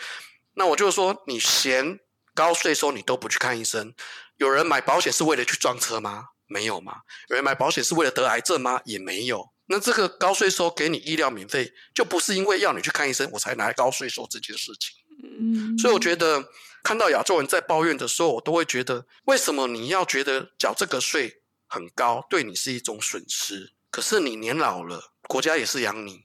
[0.55, 1.98] 那我就说，你嫌
[2.34, 3.94] 高税收，你都不去看医生。
[4.36, 6.28] 有人买保险是为了去撞车吗？
[6.46, 6.96] 没有吗？
[7.28, 8.80] 有人买保险是为了得癌症吗？
[8.84, 9.51] 也没有。
[9.71, 14.97] 那这个高税收给你医疗免费，就不是因为要你去看医生，我才拿高税收这件事情。
[15.23, 16.45] 嗯，所以我觉得
[16.83, 23.73] 看到亚洲人在抱怨的时候，我都会觉得，为什么你要觉得缴这个税很高，对你是一种损失？
[23.91, 26.25] 可是你年老了，国家也是养你。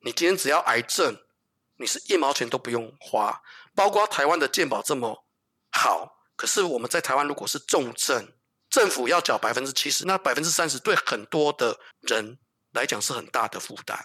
[0.00, 1.16] 你今天只要癌症。
[1.78, 3.38] 你是一毛钱都不用花，
[3.74, 5.26] 包括台湾的健保这么
[5.72, 8.32] 好，可是我们在台湾如果是重症，
[8.70, 12.38] 政府要缴百分之七十，那百分之三十对很多的人
[12.76, 13.98] 来讲是很大的负担，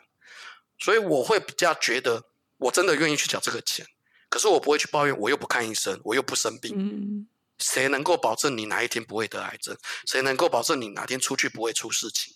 [0.79, 2.23] 所以我会比较觉得，
[2.57, 3.85] 我真的愿意去缴这个钱，
[4.29, 7.27] 可是我不会去抱怨，我又不看医生，我又不生病，嗯，
[7.59, 9.77] 谁能够保证你哪一天不会得癌症？
[10.07, 12.33] 谁能够保证你哪天出去不会出事情？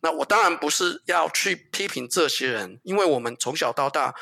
[0.00, 4.14] 那我当然不是要去批评这些人，因为我们从小到大。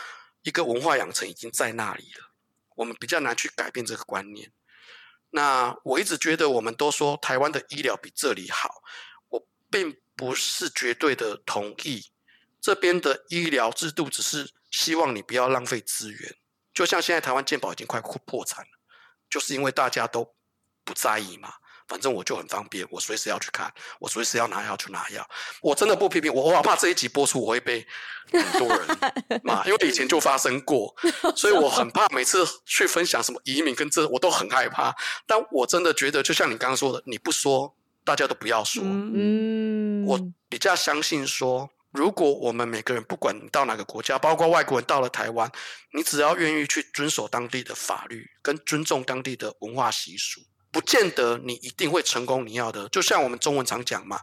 [0.43, 2.30] 一个文化养成已经在那里了，
[2.76, 4.53] 我们比较难去改变这个观念。
[5.30, 8.80] 那我一直觉得，我们都说台湾的医疗比这里好，
[9.28, 12.06] 我并不是绝对的同意。
[12.60, 16.34] 这边的医疗制度只是希望你不要浪费资源，
[16.74, 18.70] 就像现在台湾健保已经快破产了，
[19.30, 20.34] 就是因为大家都
[20.82, 21.52] 不在意嘛。
[21.86, 25.24] 反正我就很方便，我随时要去看，我随时要拿药就拿药。
[25.60, 27.86] 我真的不批评我，我好怕这一集播出我会被
[28.32, 28.98] 很多人
[29.44, 30.92] 骂，因为以前就发生过，
[31.36, 34.92] 所以我很怕每次去分享什么移民跟这，我都很害怕。
[35.28, 37.72] 但我真的觉得，就像你刚刚说的，你不说，
[38.07, 38.82] 大家都不要说。
[38.84, 45.50] 嗯，我比较相信说，如果我们每个人不管你到哪个国家，包括外国人到了台湾，
[45.92, 50.40] 你只要愿意去遵守当地的法律，跟尊重当地的文化习俗。
[50.70, 54.20] 不见得你一定会成功，你要的就像我们中文常讲嘛，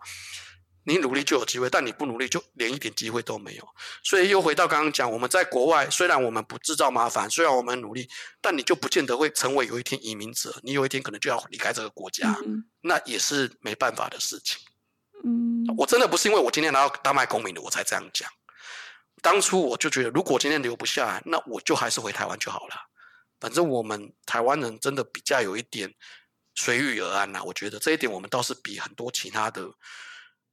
[0.85, 3.67] 你努力就有机会，但你不努力就连一点机会都没有。
[4.03, 8.09] 所以又回到刚刚讲，我们在国外虽然我们不制造麻烦，虽然我们努力，
[8.41, 14.59] 但你就不见得会成为有一天移民者，你有一天可能就要离开这个国家，嗯、那也是没办法的事情。
[15.23, 18.29] 嗯，我真的不是因为我今天拿到丹麦公民的我才这样讲，
[19.21, 22.75] 当初我就觉得如果今天留不下来，那我就还是回台湾就好了。
[23.39, 25.93] 反正我们台湾人真的比较有一点。
[26.55, 29.67] 随遇而安呐、啊，我觉得这一点我们倒是比很多其他的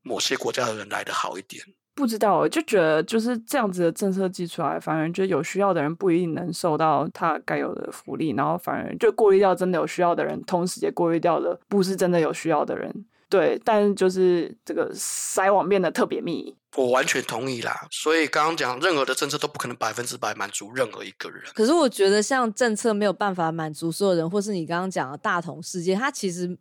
[0.02, 1.62] 某些国家的人来的好一点。
[1.94, 13.04] 不知道，我就觉得就是这样子的政策寄出来，反而觉得有需要的人不一定能受到他该有的福利，然后反而就过滤掉真的有需要的人，同时也过滤掉了不是真的有需要的人。
[13.28, 16.56] 对，但就是这个筛网变得特别密。
[16.76, 21.42] 我完全同意啦，所以刚刚讲任何的政策都不可能百分之百满足任何一个人。
[21.54, 26.56] 可是我觉得像政策没有办法满足所有人，或是你刚刚讲的大同世界，它其实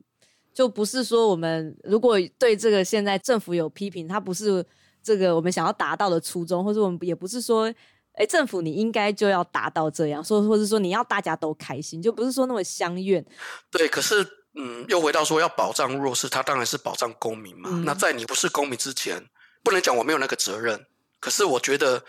[0.53, 4.65] 就不是说我们如果对这个现在政府有批评，它不是
[5.03, 7.73] 这个我们想要达到的初衷，或者我们也不是说，
[8.13, 13.25] 哎，政府你应该就要达到这样，说或者说你要大家都开心，就不是说那么相怨。
[13.71, 14.25] 对，可是
[14.55, 17.69] 嗯，又回到说要保障弱势，它当然是保障公民嘛。
[17.71, 19.23] 嗯、那在你不是公民之前。
[19.61, 20.85] 不能讲我没有那个责任，
[21.19, 22.01] 可是我觉得，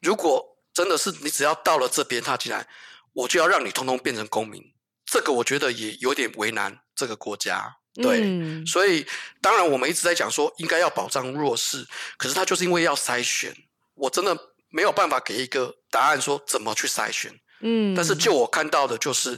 [0.00, 2.66] 如果真的是你只要到了这边踏进来，
[3.12, 4.72] 我就要让你通通变成公民，
[5.10, 7.74] 这个我觉得也有点为难这个国家。
[7.94, 9.04] 对，嗯、所以
[9.40, 11.84] 当然我们一直在讲说应该要保障弱势，
[12.16, 13.52] 可是他就是因为要筛选，
[13.94, 14.38] 我真的
[14.70, 17.32] 没有办法给一个答案说怎么去筛选。
[17.60, 19.36] 嗯，但是就我看到的就是，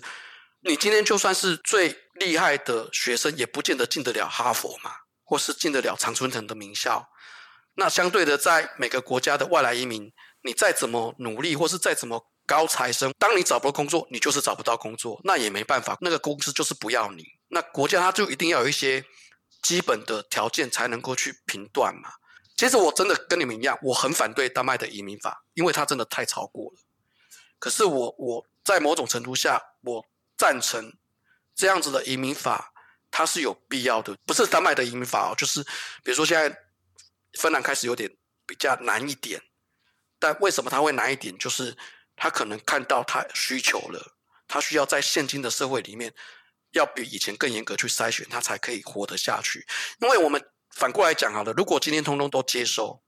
[0.61, 4.91] 你今天就算是最厉害的学生，也不见得进得了哈佛嘛，
[5.25, 7.09] 或是进得了常春藤的名校。
[7.77, 10.13] 那相对的，在每个国家的外来移民，
[10.43, 17.25] 你再怎么努力，或是再怎么高材生，当你找不到工作，你就是找不到工作，那也没办法，那个公司就是不要你。
[17.47, 19.05] 那国家它就一定要有一些
[19.63, 22.11] 基本的条件，才能够去评断嘛。
[22.57, 26.79] 其实我真的跟你们一样，我很反对丹麦的移民法，因为它真的太超过了。
[27.61, 30.05] 可是我我在某种程度下，我
[30.37, 30.93] 赞成
[31.55, 32.73] 这样子的移民法，
[33.13, 34.17] 它是有必要的。
[34.27, 35.63] 不是丹麦的移民法哦，就是
[36.03, 36.53] 比如说现在
[37.39, 38.11] 芬兰开始有点
[38.45, 39.41] 比较难一点，
[40.19, 41.39] 但为什么它会难一点？
[41.39, 41.77] 就是
[42.21, 44.15] 他可能看到他需求了，
[44.47, 46.13] 他需要在现今的社会里面
[46.73, 49.67] 要比以前更严格去筛选，他才可以活得下去。
[50.01, 50.41] 因为我们
[50.77, 53.03] 反过来讲好了，如果今天通通都接受。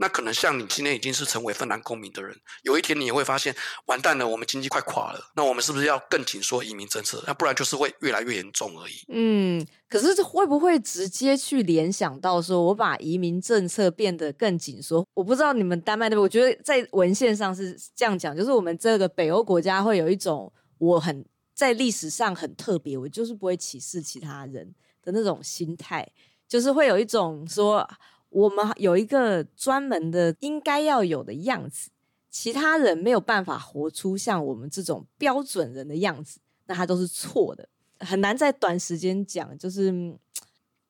[0.00, 5.20] 那可能像你今天已经是成为芬兰公民的人，有一天你也会发现，完蛋了，我们经济快垮了。
[5.36, 7.22] 那我们是不是要更紧缩移民政策？
[7.26, 8.94] 那不然就是会越来越严重而已。
[9.08, 15.06] 嗯，可是这会不会直接去联想到说，我把移民政策变得更紧缩？
[15.12, 21.22] 我不知道你们丹麦那边，我觉得在文献上是这样讲，就是我们这个北欧国家会有一种我很
[21.54, 26.10] 在历史上很特别，我就是不会歧视其他人的那种心态，
[26.48, 27.86] 就是会有一种说。
[28.30, 31.90] 我们有一个专门的应该要有的样子，
[32.30, 37.68] 其他人没有办法活出像我们这种标准人的样子，那他都是错的，
[37.98, 39.58] 很难在短时间讲。
[39.58, 39.92] 就是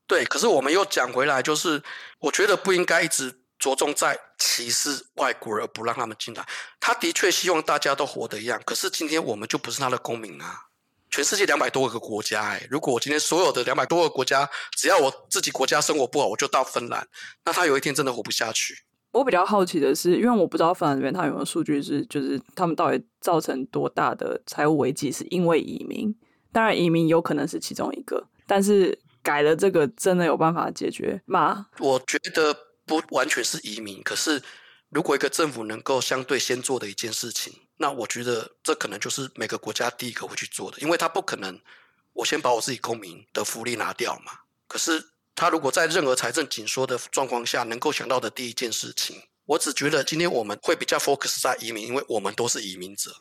[0.06, 1.82] 对，可是我们又讲回来，就是
[2.18, 6.46] 我觉得不应该一直着重在歧视外国人而不让他们进来。
[6.78, 10.69] 他的确希望大家都活得一样，可是今天我们就不是他的公民啊。
[11.10, 17.06] 全世界两百多个国家，哎，如果我今天所有的两百多个国家，只要我自己国家生活不好，我就到芬兰，
[17.44, 18.74] 那他有一天真的活不下去。
[19.10, 26.14] 我比较好奇的是，因为我不知道芬兰这边他有没有数据是，就是他们到底造成多大的财务危机是因为移民？
[26.52, 31.66] 当然，移民有可能是其中一个，但是改了这个真的有办法解决吗？
[31.80, 32.56] 我觉得
[32.86, 34.40] 不完全是移民，可是
[34.90, 37.52] 如果一个政府能够相对先做的一件事情。
[37.82, 41.58] 那我觉得这可能就是每个国家第一个会去做的，因为他不可能
[42.12, 44.32] 我先把我自己公民的福利拿掉嘛。
[44.68, 45.02] 可是
[45.34, 53.12] 他如果在任何财政紧缩的状况下能够想到的第一件事情，我只觉得今天我们会比较 focus 在移民，因为我们都是移民者，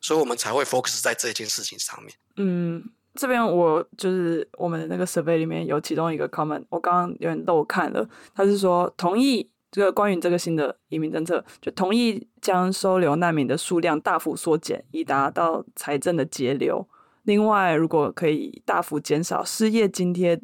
[0.00, 2.14] 所以我们才会 focus 在这件事情上面。
[2.36, 2.82] 嗯，
[3.14, 9.50] 这边我就是我们的那个 survey 里面有其中一个 comment，我刚刚有点漏看了，他是说同意。
[9.74, 16.86] 这个关于这个新的移民政策，就同意将收留难民的数量大幅缩减，以达到财政的节流。
[17.24, 20.40] 另外，如果可以大幅减少失业津贴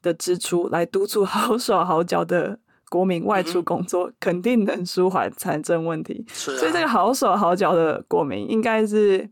[0.00, 2.58] 的支出，来督促好手好脚的
[2.88, 6.24] 国民外出工作，嗯、肯定能舒缓财政问题。
[6.26, 9.28] 啊、所以，这个好手好脚的国民应该是。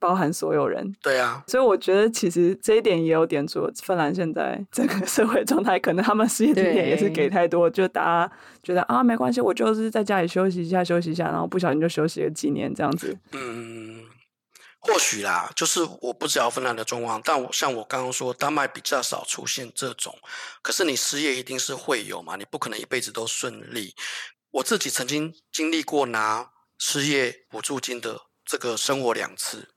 [0.00, 8.32] 包含所有人，对啊，所以我觉得其实这一点也有点说，芬兰现在整个社会状态，可能他们失业津贴也是给太多，就大家
[8.62, 13.18] 觉得啊，没关系，我就是在家里休息一下，休息一下，然后不小心就休息了几年这样子。
[13.32, 14.04] 嗯，
[14.80, 20.16] 或许啦，就是我不知道芬兰的状况，但我像我刚刚说，丹麦比较少出现这种，
[20.62, 23.92] 可是你失业一定是会有嘛，你不可能一辈子都顺利。
[24.52, 29.68] 我自己曾经经历过拿失业补助金的这个生活两次。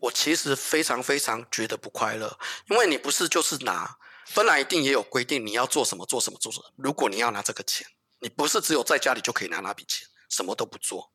[0.00, 2.38] 我其实非常非常觉得不快乐，
[2.68, 3.96] 因为你不是就是拿，
[4.26, 6.64] 芬兰一定也有规定你要做什么做什么做什么。
[6.76, 7.86] 如果你要拿这个钱，
[8.20, 11.12] 你不是只有在家里就可以拿那笔钱，什么都不做。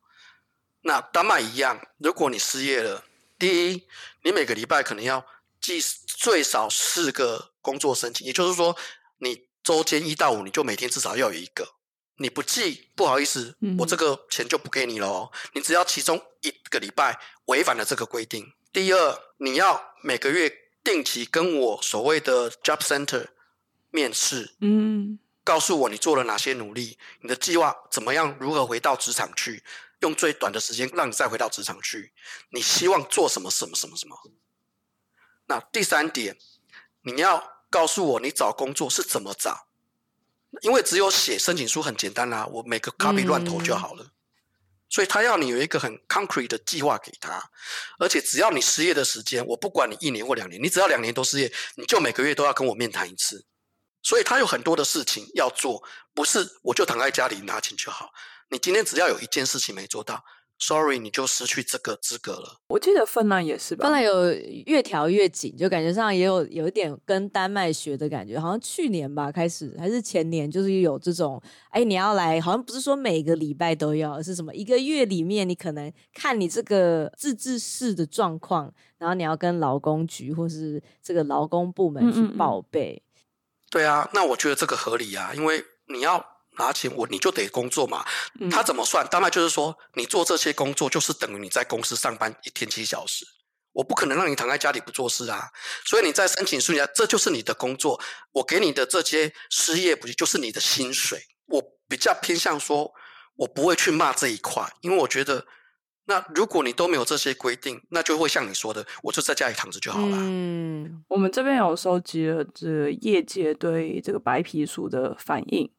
[0.82, 3.04] 那丹麦一样，如果你失业了，
[3.38, 3.86] 第一，
[4.22, 5.26] 你每个礼拜可能要
[5.60, 8.76] 寄最少四个工作申请，也就是说，
[9.18, 11.74] 你周间一到五你就每天至少要有一个。
[12.18, 15.30] 你不寄，不好意思，我这个钱就不给你了。
[15.52, 18.54] 你只要其中一个礼拜违反了这个规定。
[18.76, 20.52] 第二，你要每个月
[20.84, 23.26] 定期跟我所谓的 job center
[23.88, 29.64] 面试，嗯，告诉我你做了哪些努力，你的计划怎么样，如何回到职场去，
[30.00, 32.12] 用最短的时间让你再回到职场去，
[32.50, 34.14] 你希望做什么什么什么什么。
[35.46, 36.36] 那第三点，
[37.00, 39.68] 你要告诉我你找工作是怎么找，
[40.60, 44.04] 因为只有写申请书很简单啦，啊，我每个 copy 乱投就好了。
[44.04, 44.10] 嗯
[44.88, 47.42] 所以他要你有一个很 concrete 的计划给他，
[47.98, 53.44] 而且只要你失业的时间，我不管你一年或两年，你只要两年都失业，你就每个月都要跟我面谈一次。
[54.02, 55.82] 所以他有很多的事情要做，
[56.14, 58.10] 不是我就躺在家里拿钱就好。
[58.48, 60.24] 你今天只要有一件事情没做到。
[60.58, 62.60] Sorry，你就失去这个资格了。
[62.68, 63.84] 我记得芬兰也是吧？
[63.84, 64.32] 芬兰有
[64.64, 68.40] 越调越紧，就感觉上也有有一点跟丹麦学的感觉。
[68.40, 82.94] 好像去年吧开始，还是前年，就是有这种，哎，你要来，好像不是说每个礼拜都要，而是什么一个月里面，你可能看你这个自治市的状况，然后你要跟劳工局或是这个劳工部门去报备。
[82.94, 83.70] 嗯嗯嗯。
[83.70, 86.35] 对啊，那我觉得这个合理啊，因为你要。
[86.58, 88.04] 拿钱我你就得工作嘛，
[88.50, 89.06] 他怎么算？
[89.08, 93.26] 大概就是说，你做这些工作就是等于你在公司上班一天七小时，
[93.72, 95.48] 我不可能让你躺在家里不做事啊。
[95.84, 98.00] 所以你在申请书里，这就是你的工作，
[98.32, 101.20] 我给你的这些失业补贴就是你的薪水。
[101.46, 102.92] 我比较偏向说，
[103.36, 105.46] 我不会去骂这一块，因为我觉得
[106.06, 110.16] 那如果你都没有这些规定，那就会像你说的，我就在家里躺着就好了。
[110.18, 115.70] 嗯，我们这边有收集了这业界对这个白皮书的反应，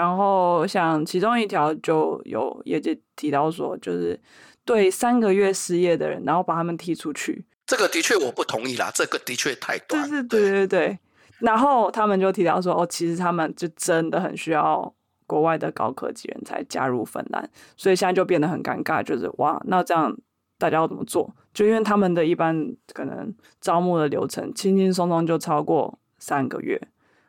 [0.00, 4.18] 然后像其中一条就有业界提到说，就是
[4.64, 7.44] 对三个月失业的人，然后把他们踢出去。
[7.66, 10.08] 这个的确我不同意啦，这个的确太短。
[10.08, 10.98] 对对对对对。
[11.40, 14.92] 然后他们就提到说，哦，其实他们就真的很需要。
[15.30, 20.12] 国外的高科技人才加入芬兰，所以现在就变得很尴尬，就是哇，那这样
[20.58, 21.32] 大家要怎么做？
[21.54, 26.80] 就因为他们的一般可能招募的流程轻轻松松就超过三个月，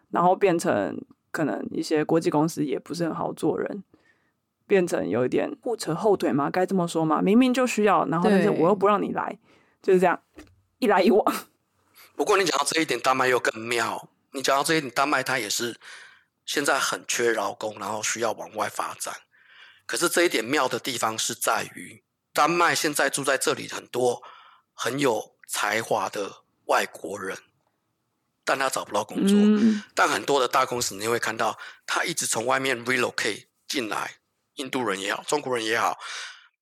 [0.09, 0.99] 然后变成
[1.32, 3.84] 可能一些国际公司也不是很好做人，
[4.67, 7.21] 变成有一点不扯后腿嘛，该这么说嘛？
[7.21, 9.39] 明明就需要，然后但是我又不让你来，
[9.82, 10.21] 就是这样
[10.79, 11.25] 一来一往。
[12.15, 14.09] 不过你讲到这一点，丹麦又更妙。
[14.34, 15.77] 你讲到这一点，丹麦它也是。
[16.43, 19.13] 现在很缺劳工，然后需要往外发展。
[19.86, 22.03] 可是这一点妙的地方是在于，
[22.34, 24.21] 丹麦现在住在这里很多
[24.73, 27.38] 很有才华的外国人，
[28.43, 29.37] 但他找不到工作。
[29.37, 34.17] 嗯、但很多的大公司你会看到，他一直从外面 relocate 进来，
[34.55, 35.97] 印度人也好，中国人也好，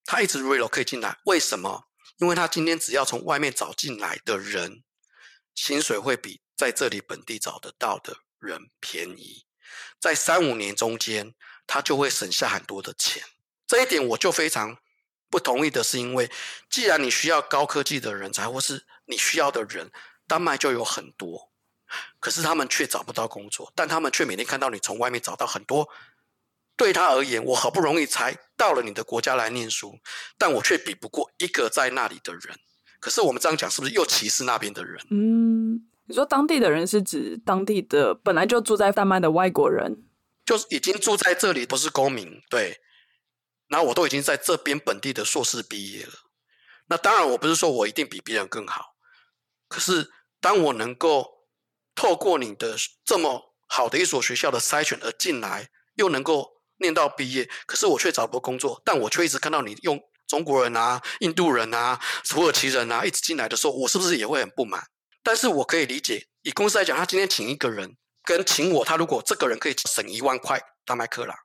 [0.04, 1.18] 他一直 relocate 进来。
[1.24, 1.88] 为什么？
[2.18, 4.82] 因为他今天只要从外面找进来的人，
[5.54, 9.46] 薪水会比在这里本地找得到的人便宜。
[9.98, 11.34] 在三五年中间，
[11.66, 13.22] 他就会省下很多的钱。
[13.66, 14.76] 这一点我就非常
[15.30, 16.30] 不同意的是，因为
[16.68, 19.90] 既然你需要高科技的人才，或是你需要的人，
[20.26, 21.49] 丹麦就有很多，
[22.18, 25.88] 可是他们却找不到工作，但他们却每天看到你从外面找到很多。
[26.76, 29.98] 对他而言，我好不容易才到了你的国家来念书，
[30.38, 32.58] 但我却比不过一个在那里的人。
[33.00, 35.04] 可是我们这样讲，是不是又歧视那边的人？
[35.10, 35.86] 嗯。
[36.06, 40.02] 你说当地的人是指当地的本来就住在丹麦的外国人，
[40.44, 42.80] 就是已经住在这里，不是公民，对。
[43.68, 46.12] 然后我都已经在这边本地的硕士毕业了。
[46.86, 48.96] 那当然，我不是说我一定比别人更好，
[49.68, 50.10] 可是
[50.40, 51.39] 当我能够
[52.00, 52.74] 透过你的
[53.04, 64.82] 这么好的一所学校的筛选而进来，又能够念到毕业，可是我却找不到工作，但我却一直看到你用中国人啊、印度人啊、土耳其人啊一直进来的时候，我是不是也会很不满？
[65.22, 67.94] 但是我可以理解，以公司来讲，他今天请一个人，
[68.24, 71.36] 跟请我，他如果这个人可以省一万块丹麦克朗，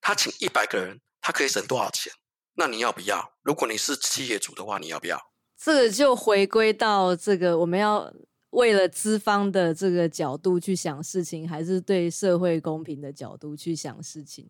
[0.00, 2.10] 他请一百个人，他可以省多少钱？
[2.54, 3.34] 那你要不要？
[3.42, 5.20] 如果你是企业主的话，你要不要？
[5.62, 8.10] 这个就回归到这个，我们要
[8.50, 14.48] 为了资方的这个角度去想事情，还是对社会公平的角度去想事情？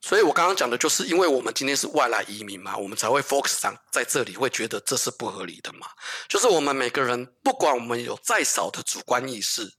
[0.00, 5.88] 所以我刚刚讲的就是，因为我们今天是外来移民嘛，我们才会 focus 上在这里，会觉得这是不合理的嘛。
[6.28, 9.74] 就是我们每个人，不管我们有再少的主观意识，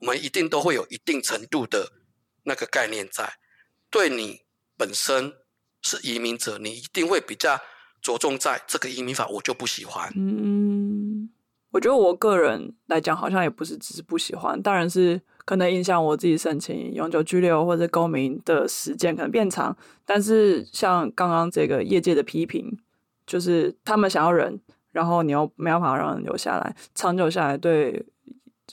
[0.00, 1.90] 我们一定都会有一定程度的
[2.42, 3.32] 那个概念在。
[3.88, 4.42] 对你
[4.76, 5.32] 本身
[5.80, 7.58] 是移民者，你一定会比较
[8.02, 10.12] 着重在这个移民法，我就不喜欢。
[10.14, 11.30] 嗯，
[11.76, 15.20] 我觉得我个人来讲，好像也不是只是不喜欢，当然是。
[15.44, 22.76] 可能影响我自己申请永久居留或者公民的时间可能变长，但是像刚刚这个业界的批评，
[23.24, 24.60] 就是他们想要人，
[24.90, 28.04] 然后你又没办法让人留下来，长久下来对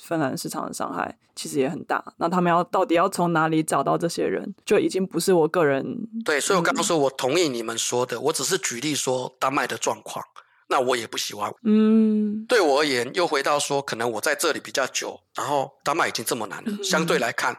[0.01, 2.03] 芬兰市场的伤害其实也很大。
[2.17, 5.85] 那他们要到底要从哪里找到这些人，就已经不是我个人。
[6.25, 10.25] 对，所以我刚刚说我同意你们说的，我只是举例说丹麦的状况。
[10.73, 11.53] 那我也不喜欢。
[11.61, 17.55] 嗯，对我而言，又回到说，可能我在这里比较久，然后丹麦已经这么难了，嗯、相对来看，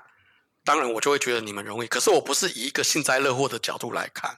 [0.64, 1.86] 当然我就会觉得你们容易。
[1.86, 4.36] 可是我不是以一个幸灾乐祸的角度来看，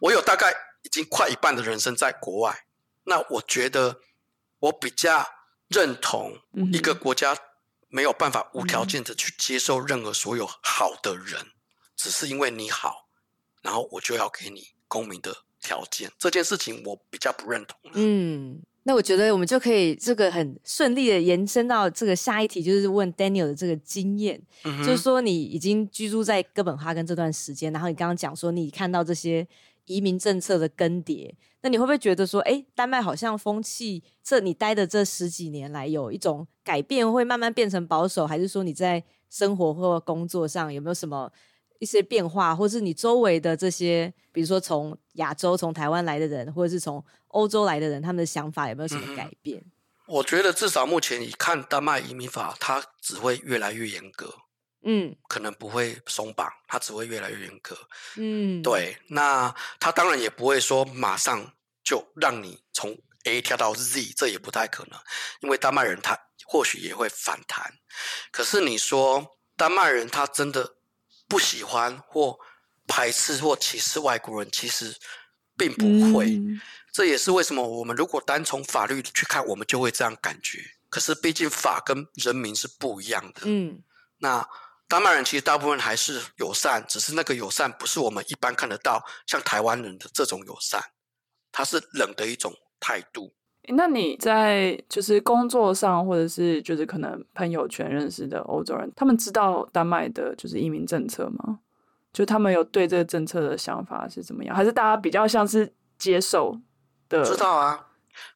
[0.00, 0.50] 我有大概
[0.84, 2.64] 已经快一半的人生在国外。
[3.02, 4.00] 那我觉得
[4.58, 5.28] 我比较
[5.68, 6.32] 认同
[6.72, 7.36] 一个国家
[7.88, 11.52] 没有办法无条件的去接受任何所有好的人，嗯、
[11.94, 13.06] 只是因为你好，
[13.60, 15.36] 然后我就要给你公民的。
[15.64, 17.76] 条件这件事情我比较不认同。
[17.94, 29.48] 嗯，那我觉得我们就可以这个很顺利的延伸到这个下一题，就是问 Daniel 的这个经验，嗯、就是说你已经居住在哥本哈根这段时间，然后你刚刚讲说你看到这些
[29.86, 41.32] 移民政策的更迭，那你会不会觉得说，哎，丹麦好像风气，这你待的这十几年来有一种改变，会慢慢变成保守，还是说你在生活或工作上有没有什么？
[41.84, 49.60] 一些变化，或是你周围的这些，比如说从亚洲、从台湾来的人，或者是从欧洲来的人，他们的想法有没有什么改变？
[49.60, 49.70] 嗯，
[50.06, 54.34] 我觉得至少目前，你看丹麦移民法，它只会越来越严格。
[54.86, 57.76] 嗯，可能不会松绑，它只会越来越严格。
[58.16, 58.96] 嗯，对。
[59.08, 61.52] 那它当然也不会说马上
[61.84, 64.98] 就让你从 A 跳到 Z，这也不太可能，
[65.40, 67.74] 因为丹麦人他或许也会反弹。
[68.32, 70.73] 可是你说丹麦人他真的？
[71.26, 72.38] 不喜欢或
[72.86, 74.94] 排斥或歧视外国人，其实
[75.56, 76.26] 并不会。
[76.36, 76.60] 嗯、
[76.92, 80.58] 这也是为什么我们如果单从法律去看，我们就会这样感觉。
[80.88, 83.42] 可是毕竟法跟人民是不一样的。
[83.44, 83.82] 嗯，
[84.18, 84.48] 那
[84.86, 90.80] 丹麦人其实大部分还是友善，只是那个友善不是我们一般看得到，像台湾人的这种友善，
[91.50, 93.34] 它是冷的一种态度。
[93.68, 101.60] 那你在就是工作上，或者是就是可能朋友圈认识的欧洲人，他们知道丹麦的就是移民政策吗？
[102.12, 104.54] 就他们有对这个政策的想法是怎么样？
[104.54, 106.60] 还是大家比较像是接受
[107.08, 107.24] 的？
[107.24, 107.88] 知道啊，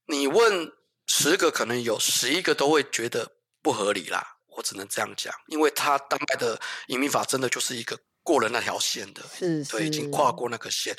[0.06, 0.72] 你问
[1.06, 3.32] 十个，可能有十一个都会觉得
[3.62, 4.38] 不合理啦。
[4.56, 10.96] 我只能这样讲，因为他丹麦的移民法真的就是一个过了那条线的，是，是，对，已经跨过那个线。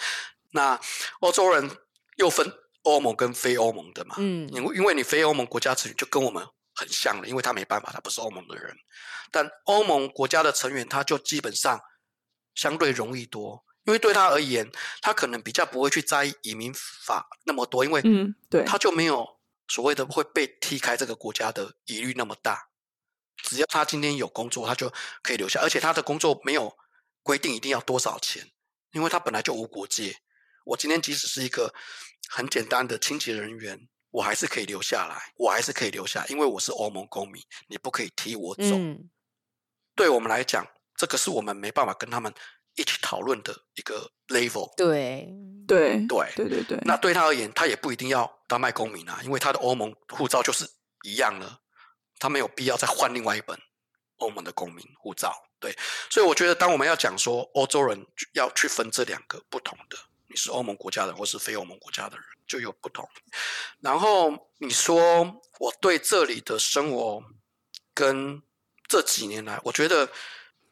[0.51, 0.79] 那
[1.21, 1.69] 欧洲人
[2.17, 2.45] 又分。
[2.83, 8.75] 欧盟跟非欧盟的嘛，嗯，因为因为你非欧盟国家成员就跟我们很像了，因为他没办法，他不是欧盟的人。
[9.31, 11.79] 但欧盟国家的成员，他就基本上
[12.55, 22.69] 相对容易多，因为对他而言，他可能比较不会去在意移民法那么多，因为嗯，对，他就没有所谓的会被踢开这个国家的疑虑那么大。
[23.43, 24.91] 只要他今天有工作，他就
[25.21, 26.75] 可以留下，而且他的工作没有
[27.23, 28.51] 规定一定要多少钱，
[28.91, 30.17] 因为他本来就无国界。
[30.65, 31.73] 我今天即使是一个
[32.27, 38.63] 很简单的清洁人员，我还是可以留下来，我还是可以留下，因为我是欧盟公民，你不可以踢我走。
[38.63, 39.09] 嗯、
[39.95, 40.65] 对我们来讲，
[40.95, 42.33] 这个是我们没办法跟他们
[42.75, 44.73] 一起讨论的一个 level。
[44.75, 45.27] 对
[45.67, 46.77] 对对对对对。
[46.83, 50.69] 那对他而言，他也不一定要丹麦公民啊，因为他的欧盟护照就是
[51.03, 51.61] 一样了，
[52.17, 53.57] 他没有必要再换另外一本
[54.17, 55.33] 欧盟的公民护照。
[55.59, 55.75] 对，
[56.09, 59.97] 所以我觉得，当我们要讲说欧洲人要去分这两个不同的。
[60.29, 63.07] 你是欧盟国家的，或是非欧盟国家的人，就有不同。
[63.79, 67.21] 然后你说我对这里的生活
[67.95, 68.41] 跟
[68.87, 70.07] 这几年来，我觉得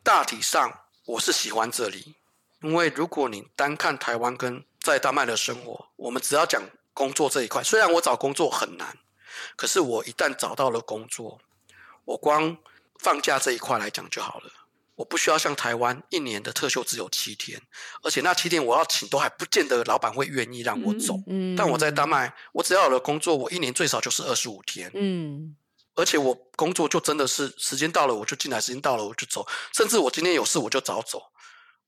[0.03, 0.71] 大体上
[1.05, 2.15] 我是喜欢这里，
[2.61, 6.61] 因为如果你单看台湾跟在丹麦的生活，我们只要讲
[6.93, 8.95] 工作这一块，虽然我找工作很难，
[9.55, 11.41] 可是我一旦找到了工作，
[12.05, 12.55] 我光
[12.99, 14.51] 放假这一块来讲就好了。
[14.97, 17.61] 我不需要像台湾一年的特休只有七天，
[18.01, 21.13] 而且那七天我要请都还不见得老板会愿意让我走。
[21.27, 24.89] 嗯，但我在丹麦，我只要有了工作，我一年最少就是二十五天。
[24.95, 25.55] 嗯，
[25.93, 31.21] 而且我工作就真的是时间到了我就进来，时间到了我就走，甚至我今天有事我就早走。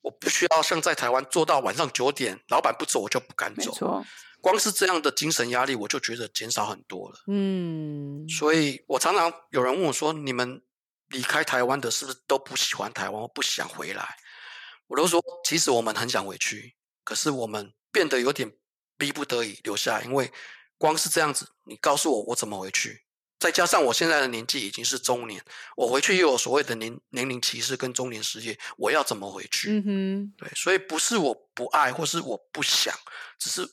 [0.01, 4.03] 我不需要像在台湾做到晚上九点，老板不走我就不敢走。
[4.39, 7.15] 光是这样的精神压力，我就觉得减少很多了。
[7.27, 10.61] 嗯，所以我常常有人问我说：“你们？”
[11.09, 14.17] 离开台湾的是不是都不喜欢台湾，我不想回来？
[14.87, 18.51] 我都说，其实我们很想回去，可是我们变得有点
[18.97, 20.31] 逼不得已留下来，因为
[20.77, 23.03] 光是这样子，你告诉我我怎么回去？
[23.37, 25.41] 再加上我现在的年纪已经是中年，
[25.77, 29.71] 我回去又有所谓的年年龄歧视跟中年失业，我要怎么回去？
[29.71, 32.93] 嗯哼，对，所以不是我不爱，或是我不想，
[33.37, 33.65] 只是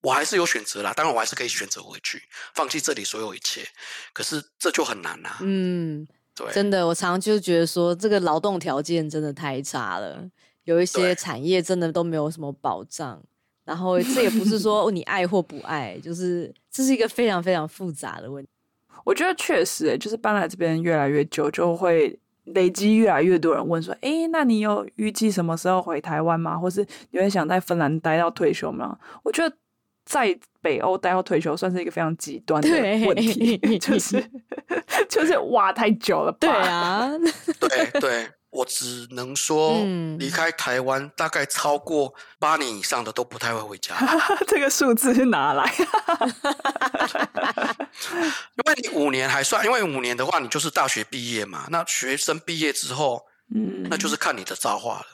[0.00, 0.92] 我还是有选择啦。
[0.92, 3.68] 当然，我还是可以选择回去，放弃这里所有一切，
[4.12, 5.38] 可是这就很难啦。
[5.42, 6.08] 嗯。
[6.34, 10.28] 对真的，我常常就觉得说，这个劳动条件真的太差了，
[10.64, 13.22] 有一些产业真的都没有什么保障。
[13.64, 18.50] 然后这也不是说 你爱或不爱，就是这是一个非常非常复杂的问题。
[19.04, 26.58] 我觉得确实，就是搬来这边越来越久，就会累积越来越多人问说：“哎，那你有预计什么时候回台湾吗？
[26.58, 29.56] 或是你会想在芬兰待到退休吗？”我觉得。
[30.04, 32.68] 在北欧待到退休，算是一个非常极端的
[33.06, 34.30] 问题，对 就是
[35.08, 36.38] 就是哇，太久了吧？
[36.40, 37.10] 对啊，
[37.60, 39.84] 对对，我只能说，
[40.18, 43.94] 离开台湾大概超过八年以上的都不太会回家。
[44.46, 45.72] 这个数字是哪来？
[48.56, 51.66] 因为你五年还算，因为五年的话，你就是大学毕业嘛。
[51.70, 53.24] 那学生毕业之后，
[53.54, 55.06] 嗯，那就是看你的造化了。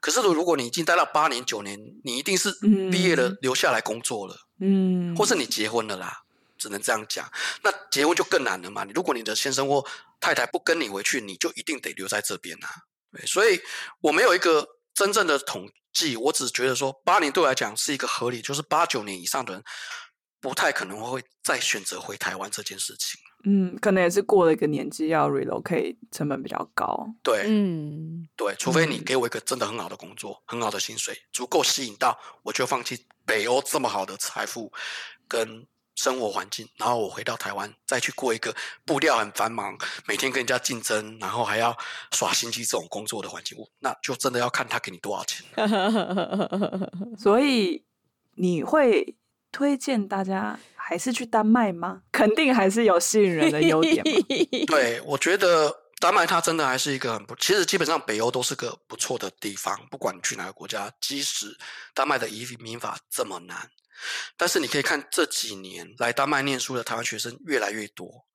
[0.00, 2.52] 可是，如果你已经待到八年九年，你一定是
[2.90, 6.22] 毕业了留下来工作了，嗯，或是你结婚了啦，
[6.58, 7.30] 只能这样讲。
[7.62, 8.84] 那结婚就更难了嘛。
[8.94, 9.84] 如果你的先生或
[10.20, 12.68] 太太不跟你回去，你就一定得留在这边啊。
[13.12, 13.60] 对，所以
[14.00, 19.62] 我没有一个真正的统计，我只觉得说八年对我来讲是一个合理，就是八九年以上的人
[20.40, 23.20] 不太可能会再选择回台湾这件事情。
[23.44, 27.06] 嗯，可能也是过了一个年纪，要 relocate 成本比较高。
[27.22, 34.72] 对，嗯，对，除非你给我一个真的很好的工作，嗯、很好的薪水，足够吸引到我就放弃北欧这么好的财富
[35.28, 38.54] 跟生活环境，然后我回到台湾再去过一个
[38.84, 39.76] 步调很繁忙，
[40.08, 41.76] 每天跟人家竞争，然后还要
[42.12, 45.46] 耍心机这种工作的环境，那就真的要看他给你多少钱。
[47.16, 47.84] 所以
[48.36, 49.14] 你会
[49.52, 50.58] 推荐大家？
[50.86, 52.02] 还是去丹麦吗？
[52.12, 54.04] 肯定还是有吸引人的优点。
[54.68, 61.56] 对，我觉得丹麦它真的还是一个很不，其实基本上北欧都是个不错的地方，不管你去哪个国家，即使
[61.94, 63.70] 丹麦的移民法这么难，
[64.36, 68.26] 但是你可以看这几年来丹麦念书的台湾学生越来越多。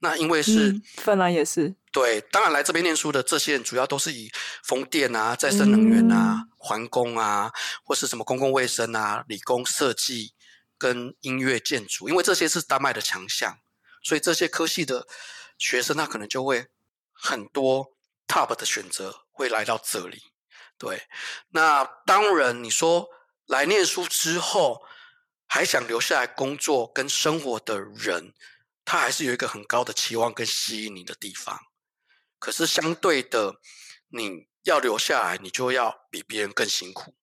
[0.00, 4.30] 那因为是、嗯、芬兰也是对，当然来这边念书的这些人主要都是以
[4.62, 7.50] 风电啊、再生能源啊、嗯、环工啊，
[7.84, 10.32] 或是什么公共卫生啊、理工设计
[10.78, 13.58] 跟音乐建筑，因为这些是丹麦的强项，
[14.02, 15.06] 所以这些科系的
[15.58, 16.68] 学生他可能就会
[17.12, 17.96] 很多
[18.26, 20.22] top 的选择会来到这里。
[20.76, 21.06] 对，
[21.50, 23.08] 那当然你说
[23.46, 24.82] 来念书之后
[25.46, 28.34] 还想留下来工作跟生活的人。
[28.86, 31.58] 他还是有一个很高的期望跟吸引你的地方，
[32.38, 33.58] 可是相对的，
[34.08, 37.16] 你要留下来，你就要比别人更辛苦。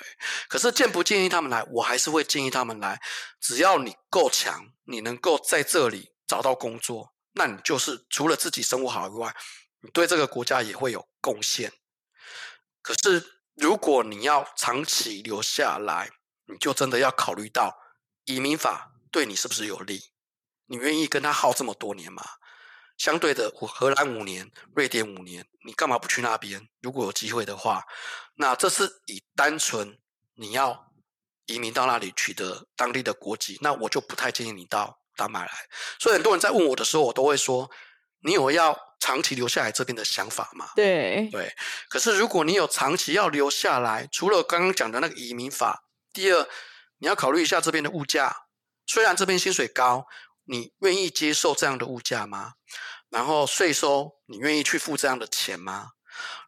[0.48, 3.00] 可是建不建议他们来，我还是会建议他们来。
[3.40, 9.34] 只要你够强，你能够在这里找到工作，那你就是除了自己生活好以外，
[9.80, 11.72] 你对这个国家也会有贡献。
[12.82, 16.10] 可是如果你要长期留下来，
[16.46, 17.76] 你就真的要考虑到
[18.24, 20.10] 移民法对你是不是有利。
[20.66, 22.22] 你愿意跟他耗这么多年吗？
[22.98, 26.68] 相对的，我荷兰五年，瑞典五年，你干嘛不去那边？
[26.82, 27.84] 如果有机会的话，
[28.34, 29.96] 那这是以单纯
[30.34, 30.92] 你要
[31.46, 35.52] 移民到那里取得当地的国籍，那我就不太建议你到丹麦来。
[36.00, 37.70] 所以很多人在问我的时候，我都会说：
[38.22, 40.70] 你有要长期留下来这边的想法吗？
[40.74, 41.54] 对对。
[41.88, 46.48] 可是如果你有长期要留下来，除了刚刚讲的那个移民法，第二，
[46.98, 48.36] 你要考虑一下这边的物价，
[48.86, 50.04] 虽然这边薪水高。
[50.48, 52.54] 你愿意接受这样的物价吗？
[53.10, 55.90] 然后税收，你愿意去付这样的钱吗？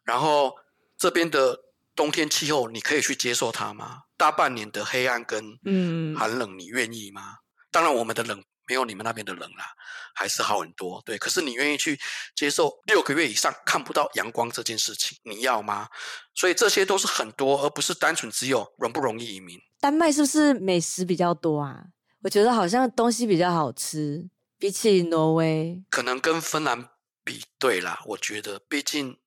[0.03, 0.55] 然后
[0.97, 1.57] 这边的
[1.95, 4.03] 冬天气候，你可以去接受它吗？
[4.17, 7.21] 大半年的黑暗跟嗯寒冷，你愿意吗？
[7.21, 7.37] 嗯、
[7.71, 9.65] 当然，我们的冷没有你们那边的冷啦，
[10.13, 11.01] 还是好很多。
[11.05, 11.99] 对，可是你愿意去
[12.35, 15.87] 接受六个月以上看不到阳光这件事情，你要吗？
[16.35, 19.59] 所以这些都是很多，而不是单纯只有容不容易移民。
[19.79, 21.85] 丹麦是不是美食比较多啊？
[22.23, 24.29] 我觉得好像东西比较好吃，
[24.59, 26.89] 比起挪威，可能跟芬兰
[27.23, 27.99] 比对啦。
[28.05, 29.19] 我觉得，毕竟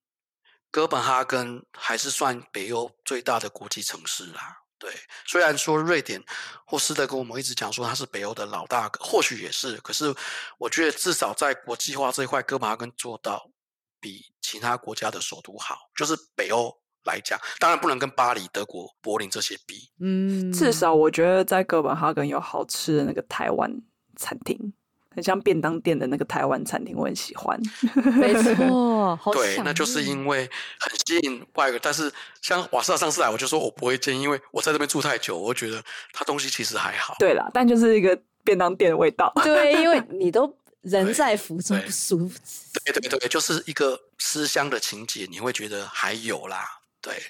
[0.70, 4.62] 哥本哈根还是算北欧最大的国际城市啦。
[4.78, 4.92] 对，
[5.26, 6.22] 虽然说瑞典
[6.66, 10.14] 或斯德哥我们一直讲说它是北欧的老大哥，或许也是，可是
[10.58, 13.50] 我觉得至少在国际化这一块，哥本哈根做到
[13.98, 16.83] 比其他国家的首都好，就是北欧。
[17.04, 19.90] 来讲，当然不能跟巴黎、德国、柏林这些比。
[20.00, 23.70] 嗯，至少我觉得在哥本哈根有好吃的那个台湾
[24.16, 24.72] 餐厅，
[25.10, 27.60] 很像便当店的那个台湾餐厅，我很喜欢。
[28.16, 30.48] 没错， 好对，那就是因为
[30.80, 31.78] 很吸引外国。
[31.80, 32.12] 但是
[32.42, 35.82] 像瓦萨上次来，我就说我不会建议，因为我在这边住太久，我觉得
[36.12, 37.14] 它东西其实还好。
[37.18, 39.32] 对啦，但就是一个便当店的味道。
[39.42, 40.52] 对， 因为你都
[40.82, 42.38] 人在福中不舒服。
[42.84, 46.80] 对对对，就是一个思乡的情节，你会觉得还有啦。
[47.04, 47.22] 对，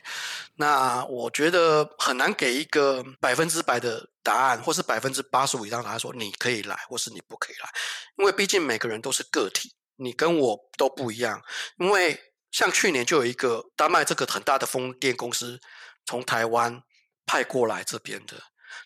[0.55, 7.69] 那我觉得很难给一个百分之百的答案，或是百分之八十五以上的答案，说你可以来，或是你不可以来，
[8.19, 11.43] 因为毕竟每个人都是个体，你跟我都不一样。
[11.79, 12.17] 因为
[12.53, 15.61] 像去年就有一个丹麦这个很大的风电公司
[16.07, 16.81] 从台湾
[17.27, 18.37] 派过来这边的，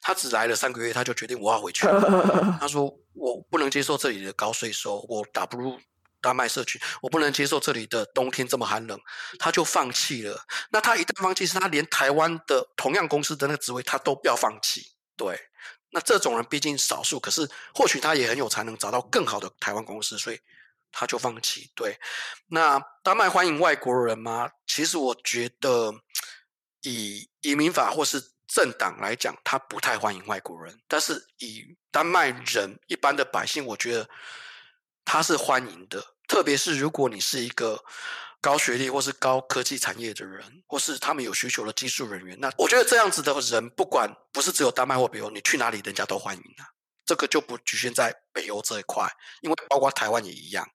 [0.00, 1.86] 他只来了三个月，他就决定我要回去。
[2.58, 5.78] 他说我不能接受这里的高税收，我打不入。
[6.20, 9.00] 丹麦社区，我不能接受这里的冬天这么寒冷，
[9.38, 10.44] 他就放弃了。
[10.70, 14.92] 那他一旦放弃，是他连台湾的同样公司的那个职位，他都要放弃。
[15.16, 15.38] 对，
[15.90, 20.40] 那这种人毕竟少数，可是或许他也很有才能，找到更好的台湾公司，所以
[20.90, 21.70] 他就放弃。
[21.74, 21.98] 对，
[22.48, 24.50] 那丹麦欢迎外国人吗？
[24.66, 25.92] 其实我觉得，
[26.82, 30.76] 以移民法或是政党来讲，他不太欢迎外国人。
[30.88, 34.08] 但是以丹麦人一般的百姓，我觉得。
[35.10, 37.82] 他是欢迎的，特别是如果你是一个
[38.42, 46.68] 高学历或是高科技产业的人，或是他们有需求的技术人员，那我觉得这样子的人，不管不是只有丹麦或北欧，你去哪里人家都欢迎啊。
[47.06, 49.10] 这个就不局限在北欧这一块，
[49.40, 50.68] 因为包括台湾也一样，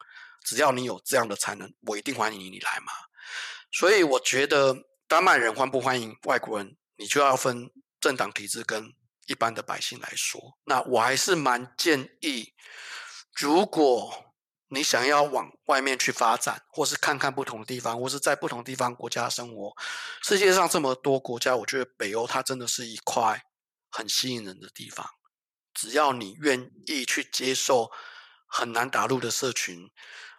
[0.43, 2.91] 只要你有这样的才能，我一定欢迎你来嘛。
[3.72, 4.76] 所以我觉得
[5.07, 7.69] 丹麦人欢不欢迎外国人，你就要分
[8.01, 8.91] 政党体制跟
[9.27, 10.57] 一般的百姓来说。
[10.65, 12.51] 那我还是蛮建议。
[13.35, 14.34] 如果
[14.68, 19.76] 你想要往外面去发展，或是看看不同的地方，或是在不同地方国家生活，
[20.23, 23.43] 世界上这么多国家，我觉得北欧它真的是一块
[23.89, 25.07] 很吸引人的地方。
[25.73, 27.91] 只要你愿意去接受
[28.47, 29.89] 很难打入的社群，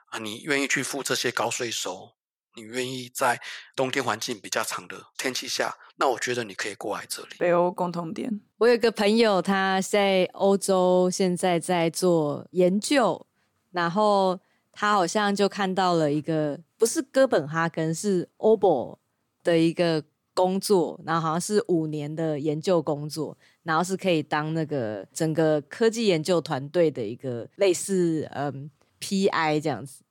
[0.07, 2.17] 啊，你愿意去付这些高税收，
[2.57, 3.41] 你愿意在
[3.75, 7.31] 冬天环境比较长的天气下，那我觉得你可以过来这里。
[7.39, 8.41] 北欧共同点。
[8.59, 13.27] 我有个朋友，他在欧洲现在在做研究，
[13.73, 14.39] 然后
[14.73, 18.99] 他好像就看到了一个不是哥本哈根，是欧博
[19.43, 28.71] 的一个工作，然后好像是五年的研究工作，然后是可以当那个整个科技研究团队的一个类似嗯
[29.01, 30.04] PI 这样子。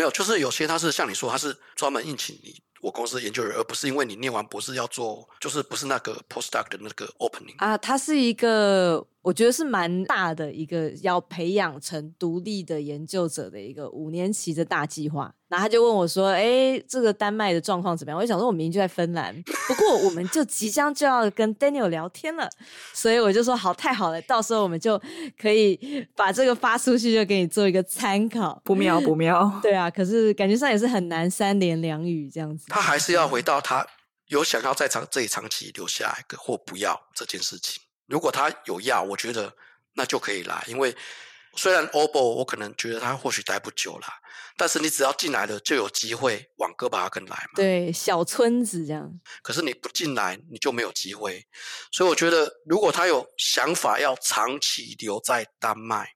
[0.00, 2.58] 没有，就是有些他是像你说，他是专门应请你。
[2.80, 9.06] 我公司研究人，而不是因为你念完博士要做，就是不是那个 postdoc 的那个 opening 啊，它是一个。
[9.22, 15.34] 我觉得是蛮大的一个要培养成独立的研究者的一个五年期的大计划。
[15.50, 19.34] 然后他就问我说：“哎，这个丹麦的状况怎么样？”我就想说，我明明就在芬兰，
[19.66, 22.48] 不过我们就即将就要跟 Daniel 聊天了，
[22.94, 24.96] 所以我就说：“好，太好了，到时候我们就
[25.36, 29.52] 可以把这个发出去，就给你做一个参考。”不妙，不妙。
[29.60, 32.66] 对啊，可是感觉上也是很难三言两语这样子。
[32.68, 33.84] 他还是要回到他
[34.28, 37.82] 有想要在长这里长期留下来，或不要这件事情。
[38.06, 39.52] 如果他有要，我觉得
[39.94, 40.64] 那就可以来。
[40.68, 40.94] 因为
[41.60, 44.08] 虽然 OBO 我可能觉得他或许待不久啦，
[44.56, 47.52] 但是你只要进来了，就有机会往哥本哈根来嘛。
[47.54, 49.12] 对，小村子这样。
[49.42, 51.46] 可是你不进来，你就没有机会。
[51.92, 56.14] 所以我觉得，如果他有想法要长期留在丹麦，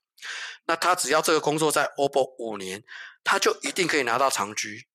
[0.65, 2.83] 那他只要这个工作在 OBO 五年，
[3.23, 4.87] 他就一定可以拿到长居。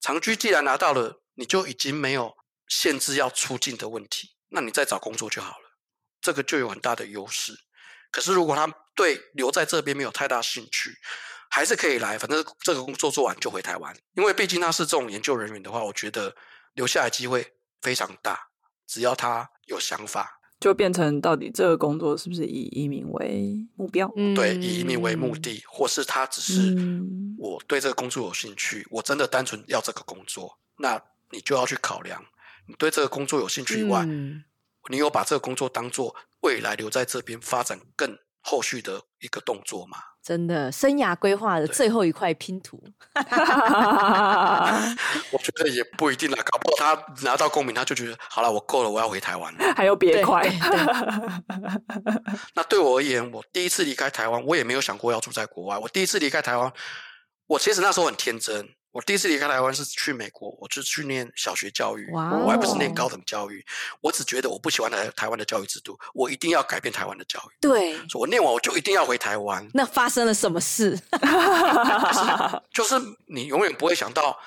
[0.00, 2.34] 长居既然拿到了，你就已经没有
[2.66, 5.78] 限制要出境的问题，那你再找工作就好了。
[6.20, 7.52] 这个就有很大的优势，
[8.12, 10.94] 可是如果他对留在这边没有太大兴趣，
[11.48, 13.96] 还是可以来，反正这个工作做完就回台湾。
[14.14, 16.36] 因为毕竟他是这种研究人员的话，我觉得
[16.74, 18.38] 留下来机会非常大，
[18.86, 24.12] 只要他有想法，就变成到底这个工作是不是以移民为目标？
[24.16, 26.76] 嗯、对，以移民为目的，或是他只是
[27.38, 32.22] 我对这个工作有兴趣，我真的单纯要这个工作，那你就要去考量，
[32.66, 34.04] 你对这个工作有兴趣以外。
[34.06, 34.44] 嗯
[34.90, 36.12] 你有把这个工作当做
[36.42, 39.98] 未来留在这边发展更后续的一个动作嘛？
[40.22, 42.80] 真的，生涯规划的最后一块拼图。
[45.32, 46.94] 我觉得也不一定啦，搞不好他
[47.24, 49.74] 拿到公民，他就觉得好了，我够了，我要回台湾了。
[49.74, 50.46] 还有别块。
[52.54, 55.76] 那对我而言，我第一次离开台湾，我也没有想过要住在国外。
[55.76, 56.72] 我第一次离开台湾，
[57.48, 58.68] 我其实那时候很天真。
[58.92, 63.64] 我第一次离开台湾是去美国，我就去念小学教育我还不是念高等教育。
[64.02, 67.52] 我只觉得我不喜欢台台湾的教育制度，我一定要改变台湾的教育。
[67.58, 69.66] 对，所以我念完我就一定要回台湾。
[69.72, 70.94] 那发生了什么事？
[72.70, 74.38] 就 是，就是你永远不会想到，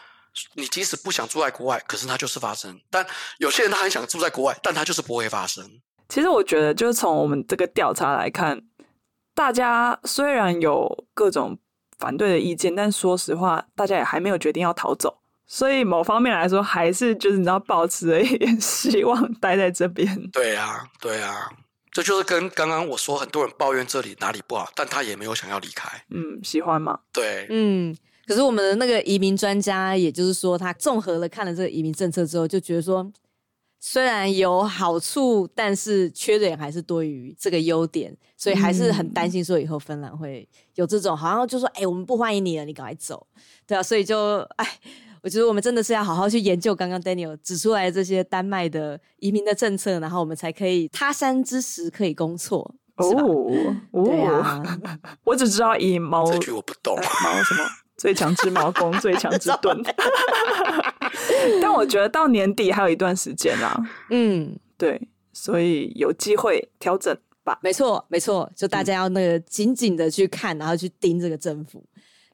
[0.53, 2.80] 你即使不想住在国外，可是它就是发生。
[2.91, 3.03] 但
[3.39, 5.67] 有些人他很想住在国外，但他就是不会发生。
[6.07, 8.61] 其实我觉得，就是从我们这个调查来看，
[9.34, 11.57] 大家虽然有各种。
[11.97, 15.17] 反对的意见，但说实话，大家也还没有决定要逃走，
[15.47, 20.30] 所以某方面来说，还是就是你知道，保持了一点 希望待在这边。
[20.31, 21.49] 对啊，对啊，
[21.91, 25.89] 这就是跟刚刚我说，很多人抱怨这里哪里不好，但他也没有想要离开。
[26.09, 26.99] 嗯，喜欢吗？
[27.13, 27.95] 对，嗯。
[28.27, 33.11] 可是我们的那个移民专家，也就是说，他综合了看了这个移民政策之后，就觉得说。
[33.88, 43.28] 虽然有好处，但是缺点还是多于这个优点，所以还是很担心说以后芬兰会有这种好像就说哎、欸，我们不欢迎你了，你赶快走，
[43.68, 44.68] 对啊，所以就哎，
[45.22, 54.64] 我觉得我们真的是要好好去研究刚刚 Daniel 指出来的这些丹麦的移民的政策，然后我们才可以他山之石可以攻错哦，对啊，
[55.26, 57.64] 我只知道以猫这句我不懂，猫什么
[57.97, 59.81] 最强之矛攻最强之盾。
[61.61, 63.76] 但我觉得到年底还有一段时间啊，
[64.09, 65.01] 嗯，对，
[65.31, 67.57] 所以有机会调整吧。
[67.61, 71.84] 没错，没错，就大家要那个紧紧的去看，然后去盯这个政府。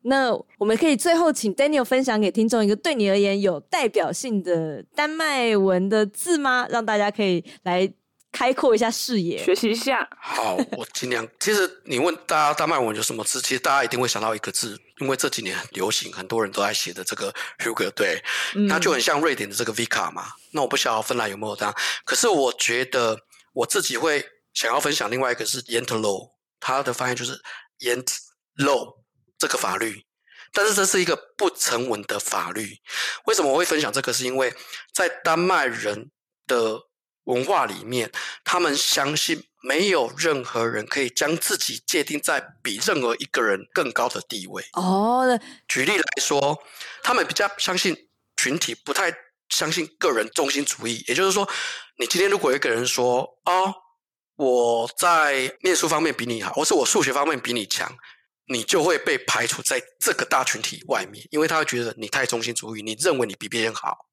[0.04, 6.68] 那我们可以最后请 Daniel 分享给听众一个对你而言有代表性的丹麦文的字吗？
[6.70, 7.94] 让大家可以来。
[8.32, 10.10] 开阔一下视野，学习一下。
[10.20, 11.28] 好，我尽量。
[11.40, 18.24] 其实你问大家丹麦文有什么字，其实大家一定会想到一个字，因为这几年很流行，很多人都在写的这个 Hygge，对，
[18.70, 20.28] 它就很像瑞典的这个 Vika 嘛。
[20.52, 21.76] 那我不晓得芬兰有没有这样，
[22.06, 23.20] 可是我觉得
[23.54, 27.42] 我自己会想要分享另外一个是 YAN'TLOW，它的翻译就是
[27.80, 28.96] Jantelov
[29.38, 30.06] 这个法律，
[30.54, 32.78] 但是这是一个不成文的法律。
[33.26, 34.14] 为什么我会分享这个？
[34.14, 34.54] 是因为
[34.94, 36.12] 在丹麦人
[36.48, 36.88] 的。
[37.32, 38.12] 文化里面，
[38.44, 44.64] 他们相信没有任何人可以将自己界定在比任何一个人更高的地位。
[44.74, 45.24] 哦，
[45.68, 46.62] 举例来说，
[47.02, 47.96] 他们比较相信
[48.36, 49.14] 群体，不太
[49.50, 51.04] 相信个人中心主义。
[51.08, 51.48] 也就是说，
[51.98, 53.74] 你今天如果有一个人说：“哦，
[54.36, 57.96] 我在念书方面比你好，或是我数学方面比你强”，
[58.52, 64.08] 你就会被排除在这个大群体外面，因为他会觉得你太中心主义，你认为你比别人好。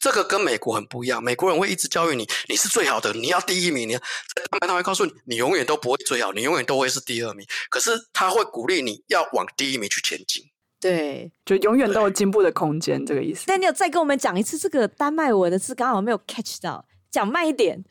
[0.00, 3.88] 这个跟美国很不一样，美国人会一直教育你，你是最好的，你要第一名。
[3.88, 7.46] 你要在丹麦他会告诉你，你永远都不会最好，你永远都会是第二名。
[7.70, 10.44] 可是他会鼓励你要往第一名去前进。
[10.80, 13.44] 对，就永远都有进步的空间，这个意思。
[13.46, 17.82] 但你有再跟我们讲一次这个丹麦文的字，刚好没有 catch 到，讲慢一点。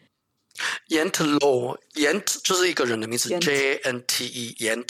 [0.90, 4.88] Jantelov，Jant 就是一个人的名字，J N T E，Jant。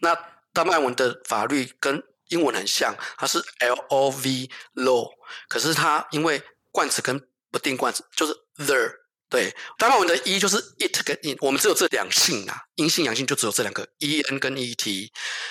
[0.00, 0.16] 那
[0.54, 5.10] 丹麦文的法律跟英文很像，它是 L O V low，
[5.48, 7.20] 可是它因为冠词跟
[7.50, 9.04] 不定冠词就是 the。
[9.30, 15.10] 对，丹麦文的 e 就是 it 跟 in，我们只有这两性啊，阴性阳性就只有这两个 e n 跟 e t。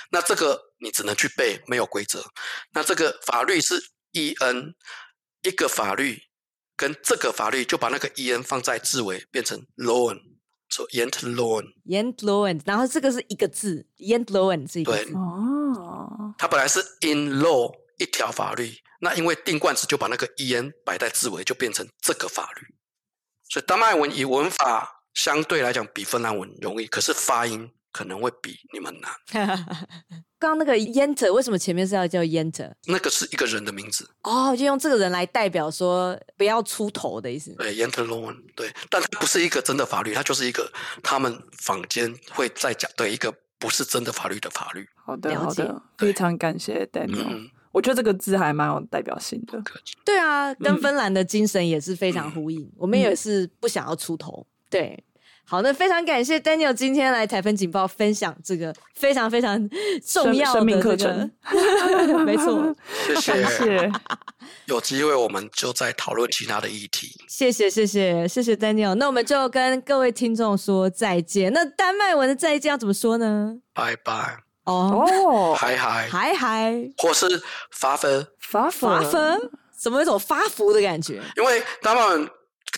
[0.09, 2.23] 那这个你只能去背，没有规则。
[2.71, 4.73] 那这个法律是 e n，
[5.41, 6.21] 一个法律
[6.77, 10.17] 跟这个法律就把那个 e n 放在字尾，变成 loan，
[10.73, 11.65] 说 yent loan。
[11.85, 15.05] yent loan，然后这个是一个字，yent loan 是一个字。
[15.05, 18.71] 对哦，它本来是 in law 一条法律，
[19.01, 22.61] 那因为定冠词就把那个 e n 摆在字尾，就变成这个法律。
[23.49, 29.47] 所以丹麦文以文法相对来讲比芬兰文容易，可是发音可能会比你们难。
[30.37, 32.69] 刚刚那个 Jente 为什么前面是要叫 Jente？
[32.87, 37.55] 那个是一个人的名字哦，就用这个人来代表说不要出头的意思。
[37.55, 40.69] 对，Jantelov，对，但它不是一个真的法律，它就是一个
[41.01, 44.85] 他们坊间会在讲的一个不是真的法律的法律。
[45.05, 47.23] 好的，好的，非常感谢 Daniel。
[47.29, 49.59] 嗯我觉得这个字还蛮有代表性的。
[50.05, 52.61] 对啊，跟芬兰的精神也是非常呼应。
[52.61, 54.45] 嗯、我们也是不想要出头。
[54.69, 55.03] 对，
[55.45, 59.69] 好，那非常感谢 Daniel 今天来台风警报分享这个非常非常
[60.05, 61.29] 重要的、命课程。
[62.25, 62.75] 没错，
[63.19, 63.91] 谢谢。
[64.65, 67.15] 有机会我们就再讨论其他的议题。
[67.27, 68.95] 谢谢谢谢谢谢 Daniel。
[68.95, 71.51] 那我们就跟各位听众说再见。
[71.53, 73.57] 那丹麦文的再见要怎么说呢？
[73.73, 74.37] 拜拜。
[74.63, 77.27] 哦，嗨嗨，嗨嗨，或是
[77.71, 78.07] 发福，
[78.39, 79.17] 发福，发福，
[79.77, 81.21] 怎么有一种发福的感觉？
[81.35, 82.29] 因为他们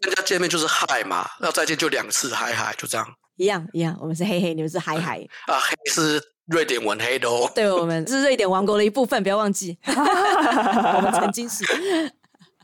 [0.05, 3.07] 跟人家见面就是嗨嘛，要再见就两次嗨嗨，就这样。
[3.37, 5.17] 一样一样，我们是嘿嘿，你们是嗨嗨。
[5.47, 7.51] 啊，黑是瑞典文黑的哦。
[7.55, 9.75] 对，我们是瑞典王国的一部分，不要忘记。
[9.87, 11.65] 我们曾经是。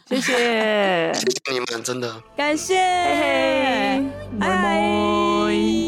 [0.08, 2.22] 谢谢，谢谢你们，真的。
[2.38, 4.04] 感谢，嘿嘿，
[4.40, 5.81] 拜拜。